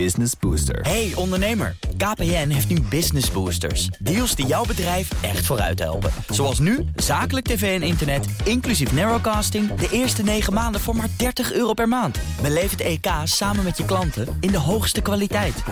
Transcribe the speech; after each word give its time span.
Business 0.00 0.32
Booster. 0.40 0.80
Hey 0.80 1.12
ondernemer, 1.14 1.76
KPN 1.96 2.48
heeft 2.48 2.68
nu 2.68 2.80
Business 2.80 3.30
Boosters. 3.30 3.86
Deals 3.86 4.34
die 4.34 4.46
jouw 4.46 4.64
bedrijf 4.64 5.22
echt 5.22 5.46
vooruit 5.46 5.78
helpen. 5.78 6.10
Zoals 6.28 6.58
nu, 6.58 6.84
zakelijk 6.96 7.46
tv 7.46 7.80
en 7.80 7.86
internet, 7.86 8.26
inclusief 8.44 8.92
narrowcasting... 8.92 9.74
de 9.74 9.88
eerste 9.90 10.22
9 10.22 10.52
maanden 10.52 10.80
voor 10.80 10.96
maar 10.96 11.08
30 11.16 11.52
euro 11.52 11.72
per 11.72 11.88
maand. 11.88 12.18
Beleef 12.42 12.70
het 12.70 12.80
EK 12.80 13.06
samen 13.24 13.64
met 13.64 13.76
je 13.76 13.84
klanten 13.84 14.36
in 14.40 14.50
de 14.50 14.58
hoogste 14.58 15.00
kwaliteit. 15.00 15.62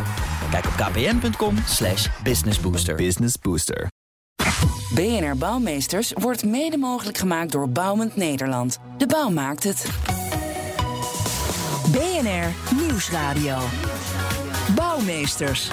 Kijk 0.50 0.66
op 0.66 0.72
kpn.com 0.72 1.56
slash 1.66 2.08
businessbooster. 2.22 2.94
Business 2.94 3.34
Booster. 3.38 3.88
BNR 4.94 5.36
Bouwmeesters 5.36 6.12
wordt 6.12 6.44
mede 6.44 6.76
mogelijk 6.76 7.18
gemaakt 7.18 7.52
door 7.52 7.68
Bouwend 7.68 8.16
Nederland. 8.16 8.78
De 8.98 9.06
bouw 9.06 9.28
maakt 9.28 9.64
het. 9.64 9.86
BNR 11.90 12.52
Nieuwsradio. 12.76 13.58
Bouwmeesters. 14.74 15.70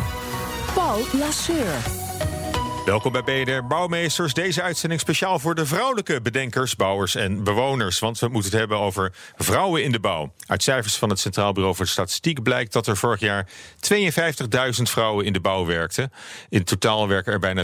Paul 0.73 1.01
Lasseur. 1.13 1.98
Welkom 2.89 3.11
bij 3.11 3.23
BNR 3.23 3.67
Bouwmeesters. 3.67 4.33
Deze 4.33 4.61
uitzending 4.61 5.01
speciaal 5.01 5.39
voor 5.39 5.55
de 5.55 5.65
vrouwelijke 5.65 6.21
bedenkers, 6.21 6.75
bouwers 6.75 7.15
en 7.15 7.43
bewoners. 7.43 7.99
Want 7.99 8.19
we 8.19 8.27
moeten 8.27 8.51
het 8.51 8.59
hebben 8.59 8.77
over 8.77 9.13
vrouwen 9.35 9.83
in 9.83 9.91
de 9.91 9.99
bouw. 9.99 10.33
Uit 10.45 10.63
cijfers 10.63 10.95
van 10.95 11.09
het 11.09 11.19
Centraal 11.19 11.53
Bureau 11.53 11.75
voor 11.75 11.87
Statistiek 11.87 12.43
blijkt 12.43 12.73
dat 12.73 12.87
er 12.87 12.97
vorig 12.97 13.19
jaar 13.19 13.47
52.000 13.93 14.81
vrouwen 14.81 15.25
in 15.25 15.33
de 15.33 15.39
bouw 15.39 15.65
werkten. 15.65 16.11
In 16.49 16.63
totaal 16.63 17.07
werken 17.07 17.33
er 17.33 17.39
bijna 17.39 17.63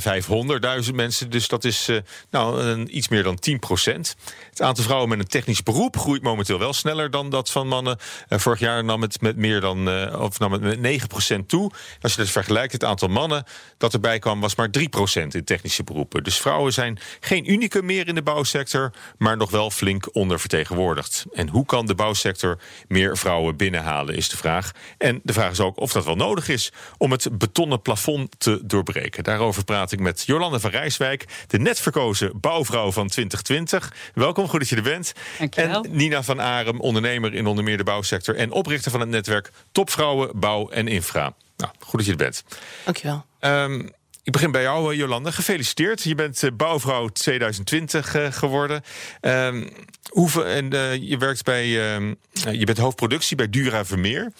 500.000 0.86 0.94
mensen. 0.94 1.30
Dus 1.30 1.48
dat 1.48 1.64
is 1.64 1.90
uh, 1.90 1.98
nou, 2.30 2.62
een, 2.62 2.98
iets 2.98 3.08
meer 3.08 3.24
dan 3.24 3.36
10 3.36 3.60
procent. 3.60 4.16
Het 4.50 4.62
aantal 4.62 4.84
vrouwen 4.84 5.10
met 5.10 5.20
een 5.20 5.28
technisch 5.28 5.64
beroep 5.64 5.98
groeit 5.98 6.22
momenteel 6.22 6.60
wel 6.60 6.74
sneller 6.74 7.12
dan 7.12 7.30
dat 7.30 7.52
van 7.52 7.68
mannen. 7.68 7.98
Uh, 8.30 8.40
vorig 8.40 8.60
jaar 8.60 8.84
nam 8.84 9.02
het 9.02 9.22
met 9.22 9.36
meer 9.36 9.62
dan 9.62 9.90
uh, 9.90 10.20
of 10.20 10.40
nam 10.40 10.52
het 10.52 10.62
met 10.62 10.80
9 10.80 11.08
procent 11.08 11.50
toe. 11.50 11.72
Als 12.02 12.14
je 12.14 12.22
dat 12.22 12.30
vergelijkt, 12.30 12.74
het 12.74 12.84
aantal 12.84 13.08
mannen 13.08 13.44
dat 13.78 13.94
erbij 13.94 14.20
kwam 14.20 14.42
was 14.42 14.56
maar 14.56 14.70
3 14.70 14.90
procent 14.90 15.14
in 15.16 15.44
technische 15.44 15.84
beroepen. 15.84 16.24
Dus 16.24 16.40
vrouwen 16.40 16.74
zijn 16.74 17.00
geen 17.20 17.52
unicum 17.52 17.86
meer 17.86 18.08
in 18.08 18.16
de 18.16 18.24
bouwsector, 18.24 18.92
maar 19.18 19.38
nog 19.38 19.52
wel 19.52 19.72
flink 19.72 20.16
ondervertegenwoordigd. 20.16 21.26
En 21.34 21.50
hoe 21.50 21.66
kan 21.66 21.86
de 21.86 21.96
bouwsector 21.96 22.60
meer 22.88 23.18
vrouwen 23.18 23.58
binnenhalen, 23.58 24.16
is 24.16 24.30
de 24.30 24.38
vraag. 24.38 24.72
En 24.98 25.20
de 25.24 25.34
vraag 25.34 25.52
is 25.52 25.60
ook 25.60 25.80
of 25.80 25.92
dat 25.92 26.06
wel 26.06 26.16
nodig 26.16 26.50
is 26.50 26.72
om 26.98 27.12
het 27.12 27.38
betonnen 27.38 27.82
plafond 27.82 28.40
te 28.40 28.60
doorbreken. 28.64 29.24
Daarover 29.24 29.64
praat 29.64 29.92
ik 29.92 30.00
met 30.00 30.24
Jolande 30.26 30.60
van 30.60 30.70
Rijswijk, 30.70 31.26
de 31.48 31.60
net 31.60 31.80
verkozen 31.80 32.40
bouwvrouw 32.40 32.92
van 32.92 33.08
2020. 33.08 33.94
Welkom, 34.14 34.48
goed 34.48 34.60
dat 34.60 34.70
je 34.70 34.76
er 34.76 34.82
bent. 34.82 35.14
Dankjewel. 35.38 35.84
En 35.84 35.96
Nina 35.96 36.24
van 36.24 36.42
Arem, 36.42 36.80
ondernemer 36.80 37.34
in 37.34 37.46
onder 37.46 37.64
meer 37.64 37.78
de 37.78 37.84
bouwsector 37.84 38.36
en 38.36 38.52
oprichter 38.52 38.92
van 38.92 39.00
het 39.00 39.10
netwerk 39.10 39.52
Topvrouwen 39.72 40.40
Bouw 40.40 40.70
en 40.70 40.88
Infra. 40.88 41.34
Nou, 41.58 41.72
goed 41.80 41.98
dat 42.00 42.06
je 42.06 42.12
er 42.12 42.18
bent. 42.18 42.44
Dankjewel. 42.84 43.26
Um, 43.40 43.92
ik 44.26 44.32
begin 44.32 44.52
bij 44.52 44.62
jou, 44.62 44.92
eh, 44.92 44.98
Jolanda. 44.98 45.32
Gefeliciteerd. 45.32 46.04
Je 46.04 46.16
bent 46.16 46.42
uh, 46.42 46.52
bouwvrouw 46.54 47.08
2020 47.08 48.16
uh, 48.16 48.32
geworden. 48.32 48.84
Um, 49.22 49.70
hoeveel, 50.10 50.46
en 50.46 50.74
uh, 50.74 50.96
je 50.96 51.18
werkt 51.18 51.44
bij. 51.44 51.68
je 51.68 52.64
bent 52.64 52.78
hoofdproductie 52.78 53.36
bij 53.36 53.50
Dura 53.50 53.86
Vermeer. 53.86 54.32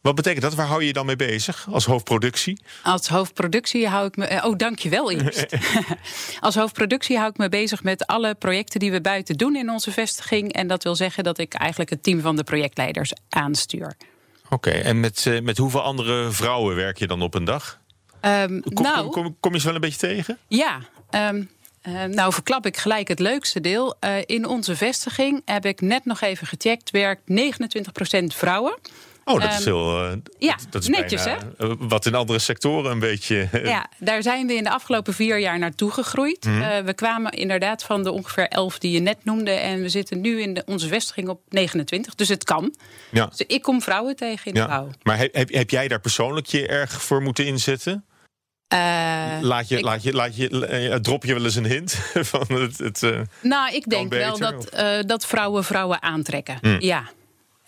Wat 0.00 0.14
betekent 0.14 0.42
dat? 0.42 0.54
Waar 0.54 0.66
hou 0.66 0.80
je 0.80 0.86
je 0.86 0.92
dan 0.92 1.06
mee 1.06 1.16
bezig 1.16 1.66
als 1.70 1.84
hoofdproductie? 1.84 2.60
Als 2.82 3.08
hoofdproductie 3.08 3.88
hou 3.88 4.06
ik 4.06 4.16
me. 4.16 4.40
Oh, 4.44 4.56
dankjewel 4.56 5.10
eerst. 5.10 5.46
als 6.40 6.54
hoofdproductie 6.54 7.16
hou 7.16 7.30
ik 7.30 7.36
me 7.36 7.48
bezig 7.48 7.82
met 7.82 8.06
alle 8.06 8.34
projecten 8.34 8.80
die 8.80 8.90
we 8.90 9.00
buiten 9.00 9.36
doen 9.36 9.56
in 9.56 9.70
onze 9.70 9.92
vestiging. 9.92 10.52
En 10.52 10.66
dat 10.66 10.82
wil 10.82 10.96
zeggen 10.96 11.24
dat 11.24 11.38
ik 11.38 11.54
eigenlijk 11.54 11.90
het 11.90 12.02
team 12.02 12.20
van 12.20 12.36
de 12.36 12.44
projectleiders 12.44 13.12
aanstuur. 13.28 13.96
Oké, 14.44 14.54
okay, 14.54 14.80
en 14.80 15.00
met, 15.00 15.40
met 15.42 15.58
hoeveel 15.58 15.82
andere 15.82 16.30
vrouwen 16.30 16.76
werk 16.76 16.98
je 16.98 17.06
dan 17.06 17.22
op 17.22 17.34
een 17.34 17.44
dag? 17.44 17.82
Um, 18.26 18.62
kom, 18.74 18.84
nou, 18.84 19.10
kom, 19.10 19.36
kom, 19.40 19.52
je 19.52 19.58
ze 19.58 19.66
wel 19.66 19.74
een 19.74 19.80
beetje 19.80 19.98
tegen? 19.98 20.38
Ja. 20.48 20.78
Um, 21.10 21.50
uh, 21.88 22.04
nou, 22.04 22.32
verklap 22.32 22.66
ik 22.66 22.76
gelijk 22.76 23.08
het 23.08 23.18
leukste 23.18 23.60
deel. 23.60 23.96
Uh, 24.00 24.16
in 24.26 24.46
onze 24.46 24.76
vestiging 24.76 25.42
heb 25.44 25.66
ik 25.66 25.80
net 25.80 26.04
nog 26.04 26.20
even 26.20 26.46
gecheckt, 26.46 26.90
werkt 26.90 27.22
29% 27.30 28.24
vrouwen. 28.26 28.78
Oh, 29.24 29.40
dat 29.40 29.58
is 29.58 29.64
heel. 29.64 30.04
Uh, 30.04 30.12
ja, 30.38 30.56
dat 30.70 30.82
is 30.82 30.88
netjes 30.88 31.24
bijna, 31.24 31.40
hè? 31.56 31.76
Wat 31.78 32.06
in 32.06 32.14
andere 32.14 32.38
sectoren 32.38 32.90
een 32.90 32.98
beetje. 32.98 33.48
Ja, 33.64 33.86
daar 33.98 34.22
zijn 34.22 34.46
we 34.46 34.54
in 34.54 34.64
de 34.64 34.70
afgelopen 34.70 35.14
vier 35.14 35.38
jaar 35.38 35.58
naartoe 35.58 35.90
gegroeid. 35.90 36.44
Mhm. 36.44 36.60
Uh, 36.60 36.78
we 36.78 36.94
kwamen 36.94 37.32
inderdaad 37.32 37.82
van 37.82 38.02
de 38.02 38.12
ongeveer 38.12 38.48
11 38.48 38.78
die 38.78 38.90
je 38.90 39.00
net 39.00 39.24
noemde. 39.24 39.50
En 39.50 39.80
we 39.80 39.88
zitten 39.88 40.20
nu 40.20 40.40
in 40.40 40.54
de, 40.54 40.62
onze 40.66 40.88
vestiging 40.88 41.28
op 41.28 41.40
29. 41.48 42.14
Dus 42.14 42.28
het 42.28 42.44
kan. 42.44 42.74
Ja. 43.10 43.26
Dus 43.26 43.46
ik 43.46 43.62
kom 43.62 43.82
vrouwen 43.82 44.16
tegen 44.16 44.52
in 44.52 44.54
ja. 44.54 44.62
de 44.62 44.68
bouw. 44.68 44.90
Maar 45.02 45.18
heb, 45.18 45.34
heb, 45.34 45.50
heb 45.52 45.70
jij 45.70 45.88
daar 45.88 46.00
persoonlijk 46.00 46.46
je 46.46 46.66
erg 46.66 47.02
voor 47.02 47.22
moeten 47.22 47.46
inzetten? 47.46 48.04
Uh, 48.68 49.38
laat 49.40 49.68
je, 49.68 49.78
ik, 49.78 49.84
laat 49.84 50.02
je, 50.02 50.12
laat 50.12 50.36
je, 50.36 50.50
uh, 50.50 50.94
drop 50.94 51.24
je 51.24 51.34
wel 51.34 51.44
eens 51.44 51.54
een 51.54 51.66
hint 51.66 51.92
van 52.32 52.46
het. 52.48 52.78
het 52.78 53.02
uh, 53.02 53.20
nou, 53.42 53.74
ik 53.74 53.88
denk 53.88 54.10
beter, 54.10 54.38
wel 54.38 54.38
dat, 54.38 54.74
uh, 54.74 55.00
dat 55.00 55.26
vrouwen 55.26 55.64
vrouwen 55.64 56.02
aantrekken. 56.02 56.58
Mm. 56.60 56.76
Ja. 56.80 57.10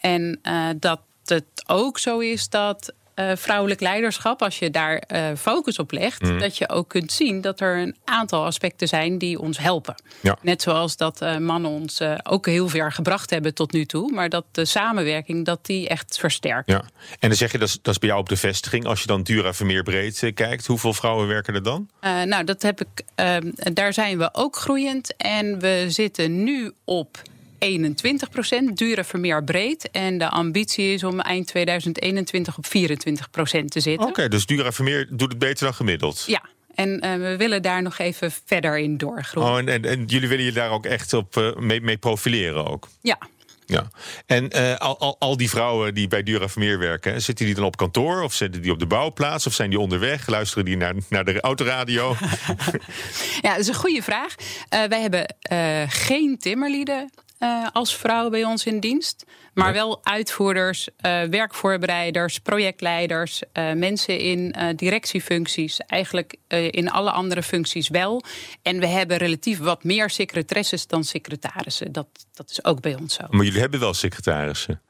En 0.01 0.41
dat 0.79 1.01
het 1.25 1.45
ook 1.67 1.99
zo 1.99 2.19
is 2.19 2.49
dat 2.49 2.93
uh, 3.17 3.31
vrouwelijk 3.35 3.81
leiderschap, 3.81 4.43
als 4.43 4.59
je 4.59 4.71
daar 4.71 5.03
uh, 5.09 5.27
focus 5.37 5.79
op 5.79 5.93
legt, 5.93 6.23
mm. 6.23 6.39
dat 6.39 6.59
je 6.59 6.69
ook 6.69 6.89
kunt 6.89 7.13
zien 7.13 7.41
dat 7.41 7.61
er 7.61 7.79
een 7.79 7.97
aantal 8.05 8.45
aspecten 8.45 8.89
zijn 8.89 9.19
die 9.19 9.41
ons 9.41 9.59
helpen. 9.59 9.95
Ja. 10.21 10.39
Net 10.43 10.63
zoals 10.63 10.97
dat 10.97 11.23
uh, 11.23 11.37
mannen 11.37 11.71
ons 11.71 12.01
ook 12.23 12.47
heel 12.47 12.69
ver 12.69 12.93
gebracht 12.93 13.31
hebben 13.31 13.55
tot 13.55 13.73
nu 13.73 13.85
toe, 13.85 14.13
maar 14.13 14.29
dat 14.29 14.45
de 14.53 14.65
samenwerking 14.65 15.45
dat 15.45 15.67
die 15.67 15.89
echt 15.89 16.19
versterkt. 16.19 16.71
Ja. 16.71 16.85
En 17.19 17.29
dan 17.29 17.39
zeg 17.39 17.53
je 17.53 17.59
dat 17.59 17.69
is, 17.69 17.79
dat 17.83 17.93
is 17.93 17.99
bij 17.99 18.09
jou 18.09 18.21
op 18.21 18.29
de 18.29 18.37
vestiging. 18.37 18.87
Als 18.87 19.01
je 19.01 19.07
dan 19.07 19.23
Dura 19.23 19.53
Vermeer 19.53 19.83
breed 19.83 20.31
kijkt, 20.35 20.67
hoeveel 20.67 20.93
vrouwen 20.93 21.27
werken 21.27 21.55
er 21.55 21.63
dan? 21.63 21.89
nou, 22.01 22.45
dat 22.45 22.63
heb 22.63 22.81
ik. 22.81 23.05
daar 23.73 23.93
zijn 23.93 24.19
we 24.19 24.29
ook 24.33 24.57
groeiend 24.57 25.17
en 25.17 25.59
we 25.59 25.85
zitten 25.89 26.45
nu 26.45 26.73
op 26.85 27.23
21 27.59 28.31
procent, 28.31 28.77
Dura 28.77 29.05
Vermeer 29.05 29.45
breed. 29.45 29.91
En 29.91 30.19
de 30.19 30.29
ambitie 30.29 30.93
is 30.93 31.05
om 31.05 31.21
eind 31.21 31.47
2021 31.47 32.57
op 32.57 32.67
24 32.67 33.31
procent 33.31 33.71
te 33.71 33.81
zitten. 33.81 34.03
Oké, 34.03 34.11
okay, 34.11 34.29
dus 34.29 34.47
Dura 34.47 34.73
Vermeer 34.73 35.07
doet 35.11 35.29
het 35.29 35.39
beter 35.39 35.65
dan 35.65 35.75
gemiddeld? 35.75 36.25
Ja. 36.27 36.43
En 36.75 36.89
uh, 36.89 37.15
we 37.15 37.37
willen 37.37 37.63
daar 37.63 37.83
nog 37.83 37.99
even 37.99 38.33
verder 38.45 38.79
in 38.79 38.97
doorgroeien. 38.97 39.51
Oh, 39.51 39.59
en, 39.59 39.69
en, 39.69 39.85
en 39.85 40.05
jullie 40.05 40.29
willen 40.29 40.45
je 40.45 40.53
daar 40.53 40.71
ook 40.71 40.87
echt 40.87 41.13
op 41.13 41.37
uh, 41.37 41.57
mee, 41.57 41.81
mee, 41.81 41.97
profileren 41.97 42.67
ook? 42.67 42.89
Ja. 43.01 43.19
Ja, 43.67 43.91
en 44.27 44.57
uh, 44.57 44.77
al, 44.77 44.99
al, 44.99 45.17
al, 45.19 45.37
die 45.37 45.51
vrouwen 45.51 45.95
die 45.95 46.09
bij 46.09 46.23
Dura 46.23 46.49
Vermeer 46.49 46.79
werken, 46.79 47.23
zitten 47.23 47.47
die 47.47 47.55
dan 47.55 47.65
op 47.65 47.77
kantoor 47.77 48.23
of 48.23 48.35
zitten 48.35 48.63
die 48.63 48.73
op 48.73 48.79
de 48.79 48.87
bouwplaats 48.87 49.47
of 49.47 49.53
zijn 49.53 49.71
die 49.71 49.81
onderweg? 49.81 50.27
Luisteren 50.27 50.65
die 50.65 50.77
naar, 50.77 50.95
naar 51.09 51.25
de 51.25 51.41
autoradio? 51.41 52.17
ja, 53.43 53.51
dat 53.51 53.59
is 53.59 53.69
een 53.69 53.75
goede 53.75 54.03
vraag. 54.03 54.35
Uh, 54.39 54.85
wij 54.85 55.01
hebben 55.01 55.35
uh, 55.53 55.83
geen 55.89 56.39
timmerlieden 56.39 57.11
uh, 57.39 57.67
als 57.73 57.97
vrouw 57.97 58.31
bij 58.31 58.45
ons 58.45 58.67
in 58.67 58.81
dienst. 58.81 59.25
Maar 59.55 59.73
wel 59.73 60.05
uitvoerders, 60.05 60.89
uh, 60.89 61.23
werkvoorbereiders, 61.23 62.39
projectleiders, 62.39 63.43
uh, 63.53 63.73
mensen 63.73 64.19
in 64.19 64.55
directiefuncties. 64.77 65.81
Eigenlijk 65.81 66.35
in 66.71 66.91
alle 66.91 67.11
andere 67.11 67.43
functies 67.43 67.89
wel. 67.89 68.23
En 68.63 68.79
we 68.79 68.87
hebben 68.87 69.17
relatief 69.17 69.59
wat 69.59 69.85
meer 69.85 70.11
secretaresses 70.11 70.87
dan 70.87 71.05
secretarissen. 71.05 71.93
Dat, 71.93 72.07
dat 72.35 72.51
is 72.51 72.65
ook 72.65 72.81
bij 72.81 72.95
ons 72.95 73.15
zo. 73.15 73.25
Maar 73.31 73.45
jullie 73.45 73.61
hebben 73.61 73.81
wel 73.81 73.95
secretarissen? 73.95 74.81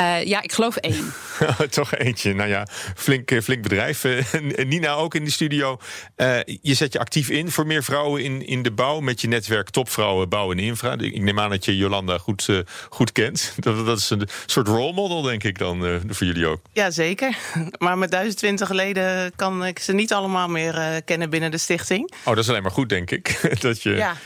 Uh, 0.00 0.24
ja, 0.24 0.42
ik 0.42 0.52
geloof 0.52 0.76
één. 0.76 1.12
Toch 1.70 1.94
eentje. 1.94 2.34
Nou 2.34 2.48
ja, 2.48 2.66
flink, 2.96 3.42
flink 3.42 3.62
bedrijf. 3.62 4.04
Uh, 4.04 4.22
Nina 4.66 4.92
ook 4.92 5.14
in 5.14 5.24
de 5.24 5.30
studio. 5.30 5.78
Uh, 6.16 6.38
je 6.44 6.74
zet 6.74 6.92
je 6.92 6.98
actief 6.98 7.28
in 7.28 7.50
voor 7.50 7.66
meer 7.66 7.84
vrouwen 7.84 8.22
in, 8.22 8.46
in 8.46 8.62
de 8.62 8.72
bouw. 8.72 9.00
Met 9.00 9.20
je 9.20 9.28
netwerk 9.28 9.70
Topvrouwen 9.70 10.28
Bouw 10.28 10.52
en 10.52 10.58
Infra. 10.58 10.98
Ik 10.98 11.22
neem 11.22 11.40
aan 11.40 11.50
dat 11.50 11.64
je 11.64 11.76
Jolanda 11.76 12.18
goed, 12.18 12.48
goed 12.88 13.12
kent. 13.12 13.52
Dat, 13.64 13.86
dat 13.86 13.98
is 13.98 14.10
een 14.10 14.28
soort 14.46 14.68
role 14.68 14.92
model, 14.92 15.22
denk 15.22 15.44
ik 15.44 15.58
dan, 15.58 16.00
voor 16.08 16.26
jullie 16.26 16.46
ook. 16.46 16.60
Ja, 16.72 16.90
zeker. 16.90 17.36
Maar 17.78 17.98
met 17.98 18.10
1020 18.10 18.70
leden 18.70 19.32
kan 19.36 19.64
ik 19.64 19.78
ze 19.78 19.92
niet 19.92 20.12
allemaal 20.12 20.48
meer 20.48 21.02
kennen 21.04 21.30
binnen 21.30 21.50
de 21.50 21.58
stichting. 21.58 22.12
Oh, 22.18 22.24
dat 22.24 22.38
is 22.38 22.48
alleen 22.48 22.62
maar 22.62 22.70
goed, 22.70 22.88
denk 22.88 23.10
ik. 23.10 23.40
dat, 23.60 23.82
je, 23.82 23.90
ja. 23.90 24.16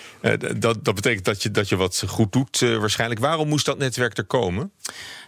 dat, 0.56 0.84
dat 0.84 0.94
betekent 0.94 1.24
dat 1.24 1.42
je, 1.42 1.50
dat 1.50 1.68
je 1.68 1.76
wat 1.76 2.02
goed 2.06 2.32
doet, 2.32 2.58
waarschijnlijk. 2.58 3.20
Waarom 3.20 3.48
moest 3.48 3.66
dat 3.66 3.78
netwerk 3.78 4.16
er 4.16 4.24
komen? 4.24 4.72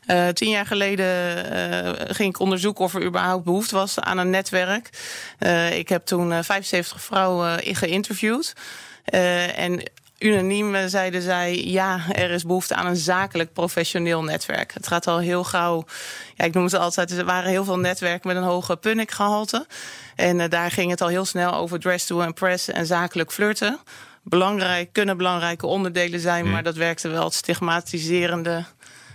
Uh, 0.06 0.28
tien 0.32 0.50
jaar 0.50 0.66
geleden 0.66 1.06
uh, 1.52 1.90
ging 1.96 2.28
ik 2.28 2.40
onderzoeken 2.40 2.84
of 2.84 2.94
er 2.94 3.04
überhaupt 3.04 3.44
behoefte 3.44 3.74
was 3.74 3.98
aan 3.98 4.18
een 4.18 4.30
netwerk. 4.30 4.90
Uh, 5.38 5.76
ik 5.78 5.88
heb 5.88 6.04
toen 6.04 6.44
75 6.44 7.02
vrouwen 7.02 7.60
geïnterviewd. 7.62 8.52
en 9.54 9.82
unaniem 10.18 10.88
zeiden 10.88 11.22
zij: 11.22 11.64
ja, 11.64 12.00
er 12.12 12.30
is 12.30 12.44
behoefte 12.44 12.74
aan 12.74 12.86
een 12.86 12.96
zakelijk 12.96 13.52
professioneel 13.52 14.22
netwerk. 14.22 14.74
Het 14.74 14.86
gaat 14.86 15.06
al 15.06 15.18
heel 15.18 15.44
gauw. 15.44 15.84
Ja, 16.34 16.44
ik 16.44 16.54
noem 16.54 16.64
het 16.64 16.74
altijd: 16.74 17.10
er 17.10 17.24
waren 17.24 17.50
heel 17.50 17.64
veel 17.64 17.78
netwerken 17.78 18.28
met 18.28 18.36
een 18.36 18.48
hoge 18.48 18.76
punnikgehalte. 18.76 19.66
En 20.16 20.50
daar 20.50 20.70
ging 20.70 20.90
het 20.90 21.00
al 21.00 21.08
heel 21.08 21.24
snel 21.24 21.54
over 21.54 21.80
dress 21.80 22.06
to 22.06 22.20
impress 22.20 22.68
en 22.68 22.86
zakelijk 22.86 23.32
flirten. 23.32 23.78
Belangrijk, 24.22 24.92
kunnen 24.92 25.16
belangrijke 25.16 25.66
onderdelen 25.66 26.20
zijn, 26.20 26.44
mm. 26.44 26.50
maar 26.50 26.62
dat 26.62 26.76
werkte 26.76 27.08
wel 27.08 27.24
het 27.24 27.34
stigmatiserende. 27.34 28.64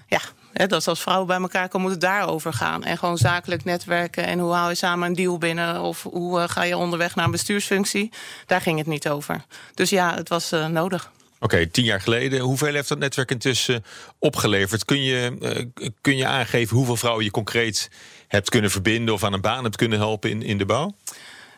Ja, 0.07 0.19
Hè, 0.55 0.67
dat 0.67 0.87
als 0.87 1.01
vrouwen 1.01 1.27
bij 1.27 1.37
elkaar 1.39 1.67
komen, 1.67 1.81
moet 1.81 1.91
het 2.01 2.11
daarover 2.11 2.53
gaan. 2.53 2.83
En 2.83 2.97
gewoon 2.97 3.17
zakelijk 3.17 3.63
netwerken 3.63 4.25
en 4.25 4.39
hoe 4.39 4.53
haal 4.53 4.69
je 4.69 4.75
samen 4.75 5.07
een 5.07 5.15
deal 5.15 5.37
binnen... 5.37 5.81
of 5.81 6.03
hoe 6.03 6.39
uh, 6.39 6.47
ga 6.47 6.63
je 6.63 6.77
onderweg 6.77 7.15
naar 7.15 7.25
een 7.25 7.31
bestuursfunctie. 7.31 8.11
Daar 8.45 8.61
ging 8.61 8.77
het 8.77 8.87
niet 8.87 9.09
over. 9.09 9.45
Dus 9.73 9.89
ja, 9.89 10.15
het 10.15 10.29
was 10.29 10.53
uh, 10.53 10.67
nodig. 10.67 11.11
Oké, 11.35 11.43
okay, 11.43 11.65
tien 11.65 11.83
jaar 11.83 12.01
geleden. 12.01 12.39
Hoeveel 12.39 12.73
heeft 12.73 12.89
dat 12.89 12.97
netwerk 12.97 13.31
intussen 13.31 13.83
opgeleverd? 14.19 14.85
Kun 14.85 15.03
je, 15.03 15.35
uh, 15.41 15.91
kun 16.01 16.17
je 16.17 16.25
aangeven 16.25 16.77
hoeveel 16.77 16.97
vrouwen 16.97 17.23
je 17.23 17.31
concreet 17.31 17.89
hebt 18.27 18.49
kunnen 18.49 18.71
verbinden... 18.71 19.13
of 19.13 19.23
aan 19.23 19.33
een 19.33 19.41
baan 19.41 19.63
hebt 19.63 19.75
kunnen 19.75 19.97
helpen 19.97 20.29
in, 20.29 20.41
in 20.41 20.57
de 20.57 20.65
bouw? 20.65 20.93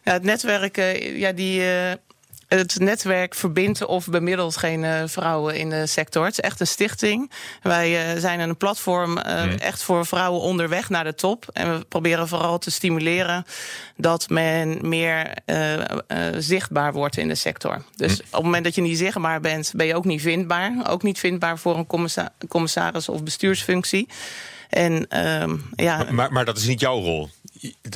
Ja, 0.04 0.14
het 0.14 0.24
netwerk, 0.24 0.76
ja, 1.16 1.32
die 1.32 1.62
het 2.48 2.80
netwerk 2.80 3.36
verbindt 3.36 3.86
of 3.86 4.08
bemiddelt 4.08 4.58
geen 4.58 4.84
uh, 4.84 5.02
vrouwen 5.06 5.56
in 5.56 5.70
de 5.70 5.88
sector. 5.88 6.24
Het 6.26 6.32
is 6.32 6.40
echt 6.40 6.60
een 6.60 6.68
stichting. 6.68 7.32
Wij 7.62 8.14
uh, 8.16 8.22
zijn 8.22 8.40
een 8.40 8.58
platform 8.58 9.18
uh, 9.18 9.44
mm. 9.44 9.52
echt 9.52 9.84
voor 9.84 10.06
vrouwen 10.06 10.42
onderweg 10.42 10.90
naar 10.90 11.04
de 11.04 11.16
top. 11.16 11.46
En 11.54 11.78
we 11.78 11.86
proberen 11.86 12.28
vooral 12.28 12.58
te 12.58 12.72
stimuleren 12.72 13.46
dat 13.98 14.30
men 14.30 14.90
meer 14.90 15.34
zichtbaar 16.38 16.94
wordt 16.94 17.18
in 17.18 17.28
de 17.28 17.36
sector. 17.36 17.84
Dus 17.96 18.12
mm. 18.12 18.26
op 18.28 18.34
het 18.34 18.44
moment 18.44 18.64
dat 18.64 18.76
je 18.76 18.82
niet 18.82 18.98
zichtbaar 18.98 19.42
bent, 19.42 19.72
ben 19.76 19.86
je 19.86 19.96
ook 19.96 20.06
niet 20.06 20.22
vindbaar. 20.22 20.86
Ook 20.88 21.04
niet 21.04 21.20
vindbaar 21.20 21.60
voor 21.60 21.78
een 21.78 21.88
commissa 21.88 22.34
commissaris 22.48 23.10
of 23.10 23.24
bestuursfunctie. 23.24 24.08
En, 24.70 25.26
um, 25.42 25.70
ja. 25.76 26.06
maar, 26.12 26.32
maar 26.32 26.46
dat 26.46 26.58
is 26.58 26.68
niet 26.68 26.80
jouw 26.80 27.00
rol? 27.00 27.30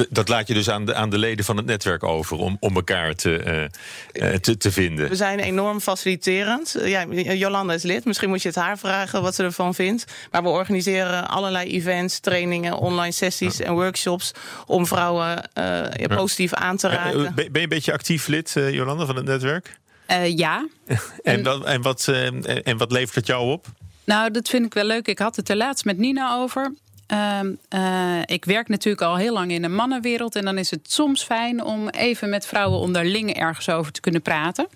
Dat 0.10 0.28
laat 0.28 0.48
je 0.48 0.54
dus 0.54 0.70
aan 0.70 0.86
de, 0.86 0.94
aan 0.94 1.10
de 1.10 1.18
leden 1.18 1.46
van 1.46 1.58
het 1.58 1.66
netwerk 1.66 2.04
over 2.04 2.38
om, 2.38 2.58
om 2.60 2.76
elkaar 2.76 3.16
te, 3.16 3.70
uh, 4.14 4.34
te, 4.36 4.58
te 4.58 4.72
vinden. 4.72 5.10
We 5.10 5.16
zijn 5.16 5.40
enorm 5.40 5.80
faciliterend. 5.80 6.76
Ja, 6.84 7.06
Jolanda 7.34 7.74
is 7.74 7.84
lid. 7.84 8.06
Misschien 8.06 8.30
moet 8.30 8.42
je 8.42 8.48
het 8.48 8.58
haar 8.58 8.78
vragen 8.78 9.22
wat 9.22 9.36
ze 9.36 9.44
ervan 9.44 9.76
vindt. 9.76 10.06
Maar 10.32 10.44
we 10.44 10.50
organiseren 10.50 11.28
allerlei 11.28 11.72
events, 11.72 12.20
trainingen, 12.20 12.78
online 12.78 13.12
sessies 13.12 13.60
en 13.60 13.74
workshops 13.74 14.32
om 14.66 14.86
vrouwen 14.86 15.50
uh, 15.58 16.18
positief 16.18 16.54
aan 16.54 16.78
te 16.78 16.88
raken. 16.88 17.34
Ben 17.36 17.50
je 17.52 17.60
een 17.60 17.70
beetje 17.70 17.94
actief 17.94 18.28
lid, 18.28 18.52
Jolanda, 18.54 19.06
van 19.06 19.16
het 19.16 19.26
netwerk? 19.26 19.80
Uh, 20.08 20.38
ja. 20.38 20.68
en, 21.24 21.46
en, 21.46 21.66
en, 21.66 21.82
wat, 21.82 22.08
en 22.64 22.78
wat 22.78 22.92
levert 22.92 23.16
het 23.16 23.28
jou 23.28 23.52
op? 23.52 23.68
Nou, 24.04 24.32
dat 24.32 24.50
vind 24.50 24.66
ik 24.66 24.74
wel 24.74 24.84
leuk. 24.84 25.08
Ik 25.08 25.20
had 25.20 25.36
het 25.36 25.50
er 25.50 25.56
laatst 25.56 25.86
met 25.86 25.98
Nina 25.98 26.34
over. 26.36 26.74
Uh, 27.12 27.40
uh, 27.76 28.20
ik 28.26 28.46
werk 28.46 28.68
natuurlijk 28.68 29.04
al 29.04 29.16
heel 29.16 29.34
lang 29.34 29.52
in 29.52 29.62
de 29.62 29.68
mannenwereld. 29.68 30.36
En 30.36 30.46
dan 30.46 30.58
is 30.58 30.72
het 30.72 30.92
soms 30.92 31.24
fijn 31.24 31.64
om 31.64 31.90
even 31.90 32.30
met 32.30 32.46
vrouwen 32.46 32.80
onderling 32.80 33.34
ergens 33.34 33.70
over 33.70 33.92
te 33.92 34.02
kunnen 34.02 34.22
praten. 34.22 34.68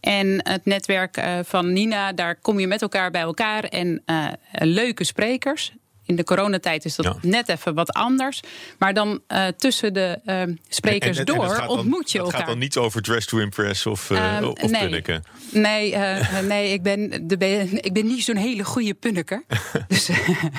En 0.00 0.48
het 0.48 0.64
netwerk 0.64 1.16
uh, 1.16 1.38
van 1.42 1.72
Nina, 1.72 2.12
daar 2.12 2.36
kom 2.36 2.58
je 2.60 2.66
met 2.66 2.82
elkaar 2.82 3.10
bij 3.10 3.20
elkaar. 3.20 3.64
En 3.64 4.02
uh, 4.06 4.26
leuke 4.52 5.04
sprekers. 5.04 5.72
In 6.06 6.16
de 6.16 6.24
coronatijd 6.24 6.84
is 6.84 6.96
dat 6.96 7.04
ja. 7.04 7.16
net 7.20 7.48
even 7.48 7.74
wat 7.74 7.92
anders. 7.92 8.40
Maar 8.78 8.94
dan 8.94 9.20
uh, 9.28 9.46
tussen 9.46 9.94
de 9.94 10.20
uh, 10.26 10.42
sprekers 10.68 11.18
en, 11.18 11.24
en, 11.24 11.34
door 11.34 11.54
en 11.54 11.68
ontmoet 11.68 12.12
je 12.12 12.18
elkaar. 12.18 12.32
Het 12.32 12.40
gaat 12.40 12.50
dan 12.50 12.58
niet 12.58 12.76
over 12.76 13.02
Dress 13.02 13.26
to 13.26 13.38
Impress 13.38 13.86
of, 13.86 14.10
uh, 14.10 14.36
um, 14.36 14.44
of 14.44 14.70
nee. 14.70 14.82
punniken? 14.82 15.24
Nee, 15.50 15.96
nee 16.42 16.72
ik, 16.72 16.82
ben, 16.82 17.28
de, 17.28 17.68
ik 17.80 17.92
ben 17.92 18.06
niet 18.06 18.24
zo'n 18.24 18.36
hele 18.36 18.64
goede 18.64 18.94
punniker. 18.94 19.44
dus, 19.88 20.10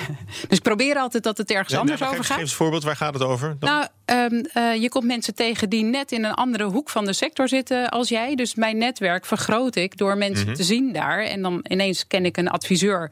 dus 0.49 0.59
probeer 0.59 0.95
altijd 0.95 1.23
dat 1.23 1.37
het 1.37 1.51
ergens 1.51 1.71
nee, 1.71 1.79
anders 1.79 1.99
nee, 1.99 2.09
over 2.09 2.21
geef, 2.21 2.27
gaat. 2.27 2.35
Geef 2.35 2.45
eens 2.45 2.51
een 2.51 2.63
voorbeeld, 2.63 2.83
waar 2.83 2.95
gaat 2.95 3.13
het 3.13 3.23
over? 3.23 3.55
Dan? 3.59 3.69
Nou, 3.69 3.87
um, 4.31 4.81
je 4.81 4.89
komt 4.89 5.05
mensen 5.05 5.35
tegen 5.35 5.69
die 5.69 5.83
net 5.83 6.11
in 6.11 6.23
een 6.23 6.33
andere 6.33 6.63
hoek 6.63 6.89
van 6.89 7.05
de 7.05 7.13
sector 7.13 7.47
zitten 7.47 7.89
als 7.89 8.09
jij. 8.09 8.35
Dus 8.35 8.55
mijn 8.55 8.77
netwerk 8.77 9.25
vergroot 9.25 9.75
ik 9.75 9.97
door 9.97 10.17
mensen 10.17 10.33
Mhm. 10.35 10.39
mm 10.39 10.45
-hmm. 10.45 10.55
te 10.55 10.63
zien 10.63 10.93
daar. 10.93 11.23
En 11.23 11.41
dan 11.41 11.65
ineens 11.67 12.07
ken 12.07 12.25
ik 12.25 12.37
een 12.37 12.49
adviseur 12.49 13.11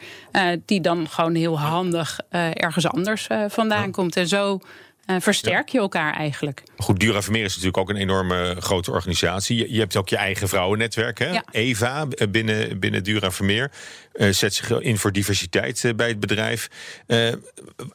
die 0.66 0.82
dan 0.82 1.10
gewoon 1.10 1.36
heel 1.36 1.60
handig 1.60 2.20
ergens 2.34 2.88
anders 2.88 3.28
uh, 3.32 3.46
vandaan 3.48 3.86
ja. 3.86 3.92
komt. 3.92 4.16
En 4.16 4.28
zo 4.28 4.60
uh, 5.06 5.16
versterk 5.20 5.70
je 5.70 5.78
elkaar 5.78 6.14
eigenlijk. 6.14 6.64
Goed, 6.78 7.00
Dura 7.00 7.22
Vermeer 7.22 7.44
is 7.44 7.50
natuurlijk 7.50 7.78
ook 7.78 7.90
een 7.90 8.02
enorme 8.02 8.56
grote 8.60 8.92
organisatie. 8.92 9.58
Je, 9.58 9.74
je 9.74 9.80
hebt 9.80 9.96
ook 9.96 10.10
je 10.10 10.18
eigen 10.18 10.50
vrouwennetwerk, 10.50 11.20
hè? 11.20 11.32
Ja. 11.32 11.44
Eva, 11.52 12.08
binnen, 12.30 12.80
binnen 12.80 13.04
Dura 13.04 13.32
Vermeer. 13.32 13.72
Uh, 14.14 14.30
zet 14.30 14.54
zich 14.54 14.70
in 14.70 14.98
voor 14.98 15.12
diversiteit 15.12 15.94
bij 15.96 16.08
het 16.08 16.20
bedrijf. 16.20 16.70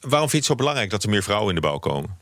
waarom 0.00 0.28
vind 0.28 0.30
je 0.30 0.36
het 0.36 0.44
zo 0.44 0.54
belangrijk 0.54 0.90
dat 0.90 1.02
er 1.02 1.10
meer 1.10 1.22
vrouwen 1.22 1.48
in 1.48 1.54
de 1.54 1.60
bouw 1.60 1.78
komen? 1.78 2.16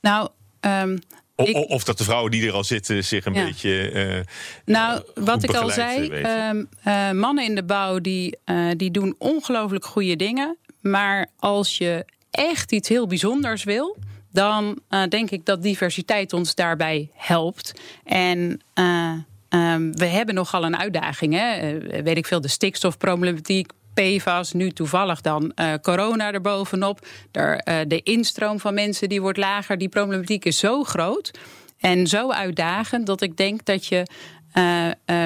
Nou, 0.00 0.28
um, 0.60 0.98
of, 1.36 1.48
ik, 1.48 1.56
of, 1.56 1.84
dat 1.84 1.98
de 1.98 2.04
vrouwen 2.04 2.30
die 2.30 2.46
er 2.46 2.52
al 2.52 2.64
zitten 2.64 3.04
zich 3.04 3.24
een 3.24 3.34
ja. 3.34 3.44
beetje. 3.44 4.24
Nou, 4.64 5.02
wat 5.14 5.42
ik 5.42 5.54
al 5.54 5.70
zei, 5.70 6.10
uh, 6.10 7.10
mannen 7.10 7.44
in 7.44 7.54
de 7.54 7.64
bouw 7.64 7.98
die, 7.98 8.38
die 8.76 8.90
doen 8.90 9.14
ongelooflijk 9.18 9.84
goede 9.84 10.16
dingen. 10.16 10.58
Maar 10.84 11.26
als 11.38 11.78
je 11.78 12.04
echt 12.30 12.72
iets 12.72 12.88
heel 12.88 13.06
bijzonders 13.06 13.64
wil, 13.64 13.96
dan 14.32 14.78
uh, 14.90 15.06
denk 15.08 15.30
ik 15.30 15.44
dat 15.44 15.62
diversiteit 15.62 16.32
ons 16.32 16.54
daarbij 16.54 17.10
helpt. 17.14 17.72
En 18.04 18.60
uh, 18.74 19.12
um, 19.48 19.96
we 19.96 20.06
hebben 20.06 20.34
nogal 20.34 20.64
een 20.64 20.76
uitdaging. 20.76 21.34
Hè? 21.34 21.72
Uh, 21.72 22.02
weet 22.02 22.16
ik 22.16 22.26
veel, 22.26 22.40
de 22.40 22.48
stikstofproblematiek. 22.48 23.72
PFAS, 23.94 24.52
nu 24.52 24.70
toevallig 24.70 25.20
dan 25.20 25.52
uh, 25.56 25.74
corona 25.82 26.32
erbovenop. 26.32 27.06
Er, 27.32 27.86
de 27.88 28.02
instroom 28.02 28.60
van 28.60 28.74
mensen 28.74 29.08
die 29.08 29.20
wordt 29.20 29.38
lager. 29.38 29.78
Die 29.78 29.88
problematiek 29.88 30.44
is 30.44 30.58
zo 30.58 30.84
groot 30.84 31.30
en 31.78 32.06
zo 32.06 32.30
uitdagend 32.30 33.06
dat 33.06 33.20
ik 33.20 33.36
denk 33.36 33.64
dat 33.64 33.86
je 33.86 34.06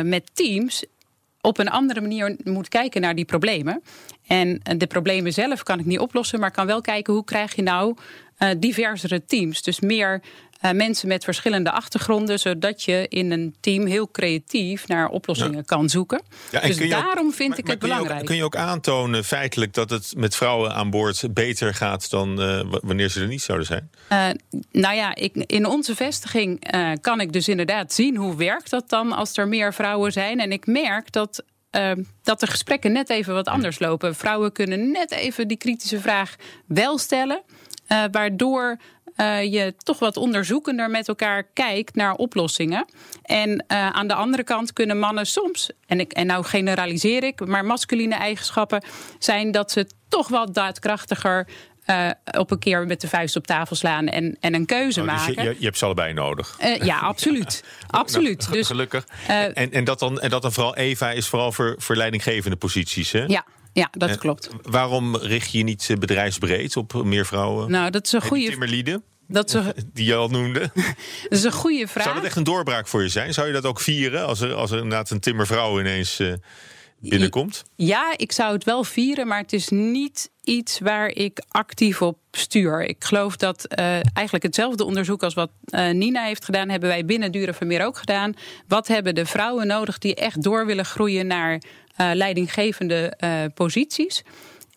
met 0.02 0.30
teams 0.32 0.84
op 1.40 1.58
een 1.58 1.70
andere 1.70 2.00
manier 2.00 2.36
moet 2.44 2.68
kijken 2.68 3.00
naar 3.00 3.14
die 3.14 3.24
problemen. 3.24 3.82
En 4.26 4.60
de 4.76 4.86
problemen 4.86 5.32
zelf 5.32 5.62
kan 5.62 5.78
ik 5.78 5.84
niet 5.84 5.98
oplossen, 5.98 6.40
maar 6.40 6.50
kan 6.50 6.66
wel 6.66 6.80
kijken 6.80 7.12
hoe 7.14 7.24
krijg 7.24 7.54
je 7.54 7.62
nou 7.62 7.96
uh, 8.38 8.48
diversere 8.58 9.24
teams. 9.24 9.62
Dus 9.62 9.80
meer 9.80 10.22
uh, 10.64 10.70
mensen 10.70 11.08
met 11.08 11.24
verschillende 11.24 11.70
achtergronden, 11.70 12.38
zodat 12.38 12.82
je 12.82 13.06
in 13.08 13.30
een 13.30 13.54
team 13.60 13.86
heel 13.86 14.10
creatief 14.10 14.88
naar 14.88 15.08
oplossingen 15.08 15.56
ja. 15.56 15.62
kan 15.62 15.88
zoeken. 15.88 16.22
Ja, 16.50 16.60
dus 16.60 16.88
daarom 16.88 17.26
ook, 17.26 17.34
vind 17.34 17.48
maar, 17.48 17.58
ik 17.58 17.64
maar 17.64 17.74
het 17.74 17.82
kun 17.82 17.88
belangrijk. 17.88 18.14
Je 18.14 18.20
ook, 18.20 18.26
kun 18.26 18.36
je 18.36 18.44
ook 18.44 18.56
aantonen 18.56 19.24
feitelijk 19.24 19.74
dat 19.74 19.90
het 19.90 20.12
met 20.16 20.36
vrouwen 20.36 20.74
aan 20.74 20.90
boord 20.90 21.34
beter 21.34 21.74
gaat 21.74 22.10
dan 22.10 22.42
uh, 22.42 22.60
wanneer 22.82 23.08
ze 23.08 23.20
er 23.20 23.26
niet 23.26 23.42
zouden 23.42 23.66
zijn? 23.66 23.90
nou 24.70 24.94
ja, 24.94 25.14
ik, 25.14 25.34
in 25.34 25.66
onze 25.66 25.96
vestiging 25.96 26.70
kan 27.00 27.20
ik 27.20 27.32
dus 27.32 27.48
inderdaad 27.48 27.92
zien 27.92 28.16
hoe 28.16 28.36
werkt 28.36 28.70
dat 28.70 28.88
dan 28.88 29.12
als 29.12 29.36
er 29.36 29.48
meer 29.48 29.74
vrouwen 29.74 30.12
zijn. 30.12 30.40
En 30.40 30.52
ik 30.52 30.66
merk 30.66 31.12
dat 31.12 31.42
uh, 31.76 31.92
dat 32.22 32.40
de 32.40 32.46
gesprekken 32.46 32.92
net 32.92 33.10
even 33.10 33.34
wat 33.34 33.46
anders 33.46 33.78
lopen. 33.78 34.14
Vrouwen 34.14 34.52
kunnen 34.52 34.90
net 34.90 35.10
even 35.10 35.48
die 35.48 35.56
kritische 35.56 36.00
vraag 36.00 36.36
wel 36.66 36.98
stellen, 36.98 37.42
uh, 37.88 38.04
waardoor 38.10 38.76
uh, 39.16 39.42
je 39.52 39.74
toch 39.78 39.98
wat 39.98 40.16
onderzoekender 40.16 40.90
met 40.90 41.08
elkaar 41.08 41.42
kijkt 41.42 41.94
naar 41.94 42.14
oplossingen. 42.14 42.86
En 43.22 43.64
aan 43.66 44.08
de 44.08 44.14
andere 44.14 44.44
kant 44.44 44.72
kunnen 44.72 44.98
mannen 44.98 45.26
soms, 45.26 45.70
en, 45.86 46.00
ik, 46.00 46.12
en 46.12 46.26
nou 46.26 46.44
generaliseer 46.44 47.24
ik, 47.24 47.46
maar 47.46 47.64
masculine 47.64 48.14
eigenschappen 48.14 48.84
zijn 49.18 49.50
dat 49.50 49.70
ze 49.70 49.86
toch 50.08 50.28
wat 50.28 50.54
daadkrachtiger 50.54 51.46
uh, 51.90 52.10
op 52.38 52.50
een 52.50 52.58
keer 52.58 52.86
met 52.86 53.00
de 53.00 53.08
vuist 53.08 53.36
op 53.36 53.46
tafel 53.46 53.76
slaan 53.76 54.06
en, 54.06 54.36
en 54.40 54.54
een 54.54 54.66
keuze 54.66 55.00
oh, 55.00 55.06
dus 55.06 55.16
maken. 55.16 55.44
Je, 55.44 55.56
je, 55.58 55.64
hebt 55.64 55.78
ze 55.78 55.84
allebei 55.84 56.12
nodig. 56.12 56.58
Uh, 56.60 56.76
ja, 56.76 56.98
absoluut. 56.98 57.64
absoluut. 57.86 58.40
nou, 58.40 58.52
dus, 58.52 58.66
gelukkig. 58.66 59.06
Uh, 59.30 59.44
en, 59.44 59.72
en, 59.72 59.84
dat 59.84 59.98
dan, 59.98 60.20
en 60.20 60.30
dat 60.30 60.42
dan 60.42 60.52
vooral 60.52 60.76
Eva 60.76 61.10
is 61.10 61.26
vooral 61.26 61.52
voor, 61.52 61.74
voor 61.78 61.96
leidinggevende 61.96 62.56
posities, 62.56 63.12
hè? 63.12 63.24
Ja. 63.26 63.44
Ja, 63.78 63.88
dat 63.90 64.08
en 64.08 64.18
klopt. 64.18 64.50
Waarom 64.62 65.16
richt 65.16 65.52
je 65.52 65.62
niet 65.62 65.94
bedrijfsbreed 65.98 66.76
op 66.76 67.02
meer 67.04 67.26
vrouwen? 67.26 67.70
Nou, 67.70 67.90
dat 67.90 68.06
is 68.06 68.12
een 68.12 68.22
goede. 68.22 68.48
Timmerlieden? 68.48 69.02
Dat 69.28 69.52
een... 69.52 69.72
Die 69.94 70.04
je 70.04 70.14
al 70.14 70.28
noemde. 70.28 70.60
dat 71.28 71.38
is 71.38 71.44
een 71.44 71.52
goede 71.52 71.86
vraag. 71.86 72.04
Zou 72.04 72.16
dat 72.16 72.24
echt 72.24 72.36
een 72.36 72.44
doorbraak 72.44 72.88
voor 72.88 73.02
je 73.02 73.08
zijn? 73.08 73.34
Zou 73.34 73.46
je 73.46 73.52
dat 73.52 73.64
ook 73.64 73.80
vieren 73.80 74.26
als 74.26 74.40
er, 74.40 74.54
als 74.54 74.70
er 74.70 74.76
inderdaad 74.76 75.10
een 75.10 75.20
timmervrouw 75.20 75.80
ineens 75.80 76.20
uh, 76.20 76.32
binnenkomt? 77.00 77.64
Ja, 77.76 78.14
ik 78.16 78.32
zou 78.32 78.52
het 78.52 78.64
wel 78.64 78.84
vieren, 78.84 79.26
maar 79.26 79.40
het 79.40 79.52
is 79.52 79.68
niet 79.68 80.30
iets 80.42 80.78
waar 80.78 81.08
ik 81.08 81.42
actief 81.48 82.02
op 82.02 82.18
stuur. 82.30 82.84
Ik 82.84 83.04
geloof 83.04 83.36
dat 83.36 83.66
uh, 83.78 83.86
eigenlijk 83.94 84.42
hetzelfde 84.42 84.84
onderzoek 84.84 85.22
als 85.22 85.34
wat 85.34 85.50
uh, 85.64 85.90
Nina 85.90 86.24
heeft 86.24 86.44
gedaan, 86.44 86.68
hebben 86.68 86.88
wij 86.88 87.04
binnen 87.04 87.32
Dure 87.32 87.54
Vermeer 87.54 87.84
ook 87.84 87.98
gedaan. 87.98 88.34
Wat 88.68 88.88
hebben 88.88 89.14
de 89.14 89.26
vrouwen 89.26 89.66
nodig 89.66 89.98
die 89.98 90.14
echt 90.14 90.42
door 90.42 90.66
willen 90.66 90.84
groeien 90.84 91.26
naar 91.26 91.62
leidinggevende 92.12 93.16
posities? 93.54 94.24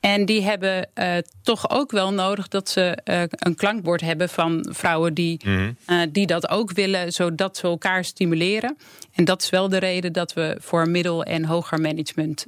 En 0.01 0.25
die 0.25 0.41
hebben 0.41 0.89
uh, 0.95 1.17
toch 1.43 1.69
ook 1.69 1.91
wel 1.91 2.13
nodig 2.13 2.47
dat 2.47 2.69
ze 2.69 2.97
uh, 3.05 3.21
een 3.29 3.55
klankbord 3.55 4.01
hebben 4.01 4.29
van 4.29 4.67
vrouwen 4.69 5.13
die, 5.13 5.41
mm 5.45 5.55
-hmm. 5.55 5.77
uh, 5.87 6.07
die 6.11 6.27
dat 6.27 6.49
ook 6.49 6.71
willen, 6.71 7.11
zodat 7.11 7.57
ze 7.57 7.63
elkaar 7.63 8.05
stimuleren. 8.05 8.77
En 9.13 9.25
dat 9.25 9.41
is 9.41 9.49
wel 9.49 9.69
de 9.69 9.77
reden 9.77 10.13
dat 10.13 10.33
we 10.33 10.57
voor 10.59 10.89
middel- 10.89 11.23
en 11.23 11.45
hoger 11.45 11.81
management 11.81 12.45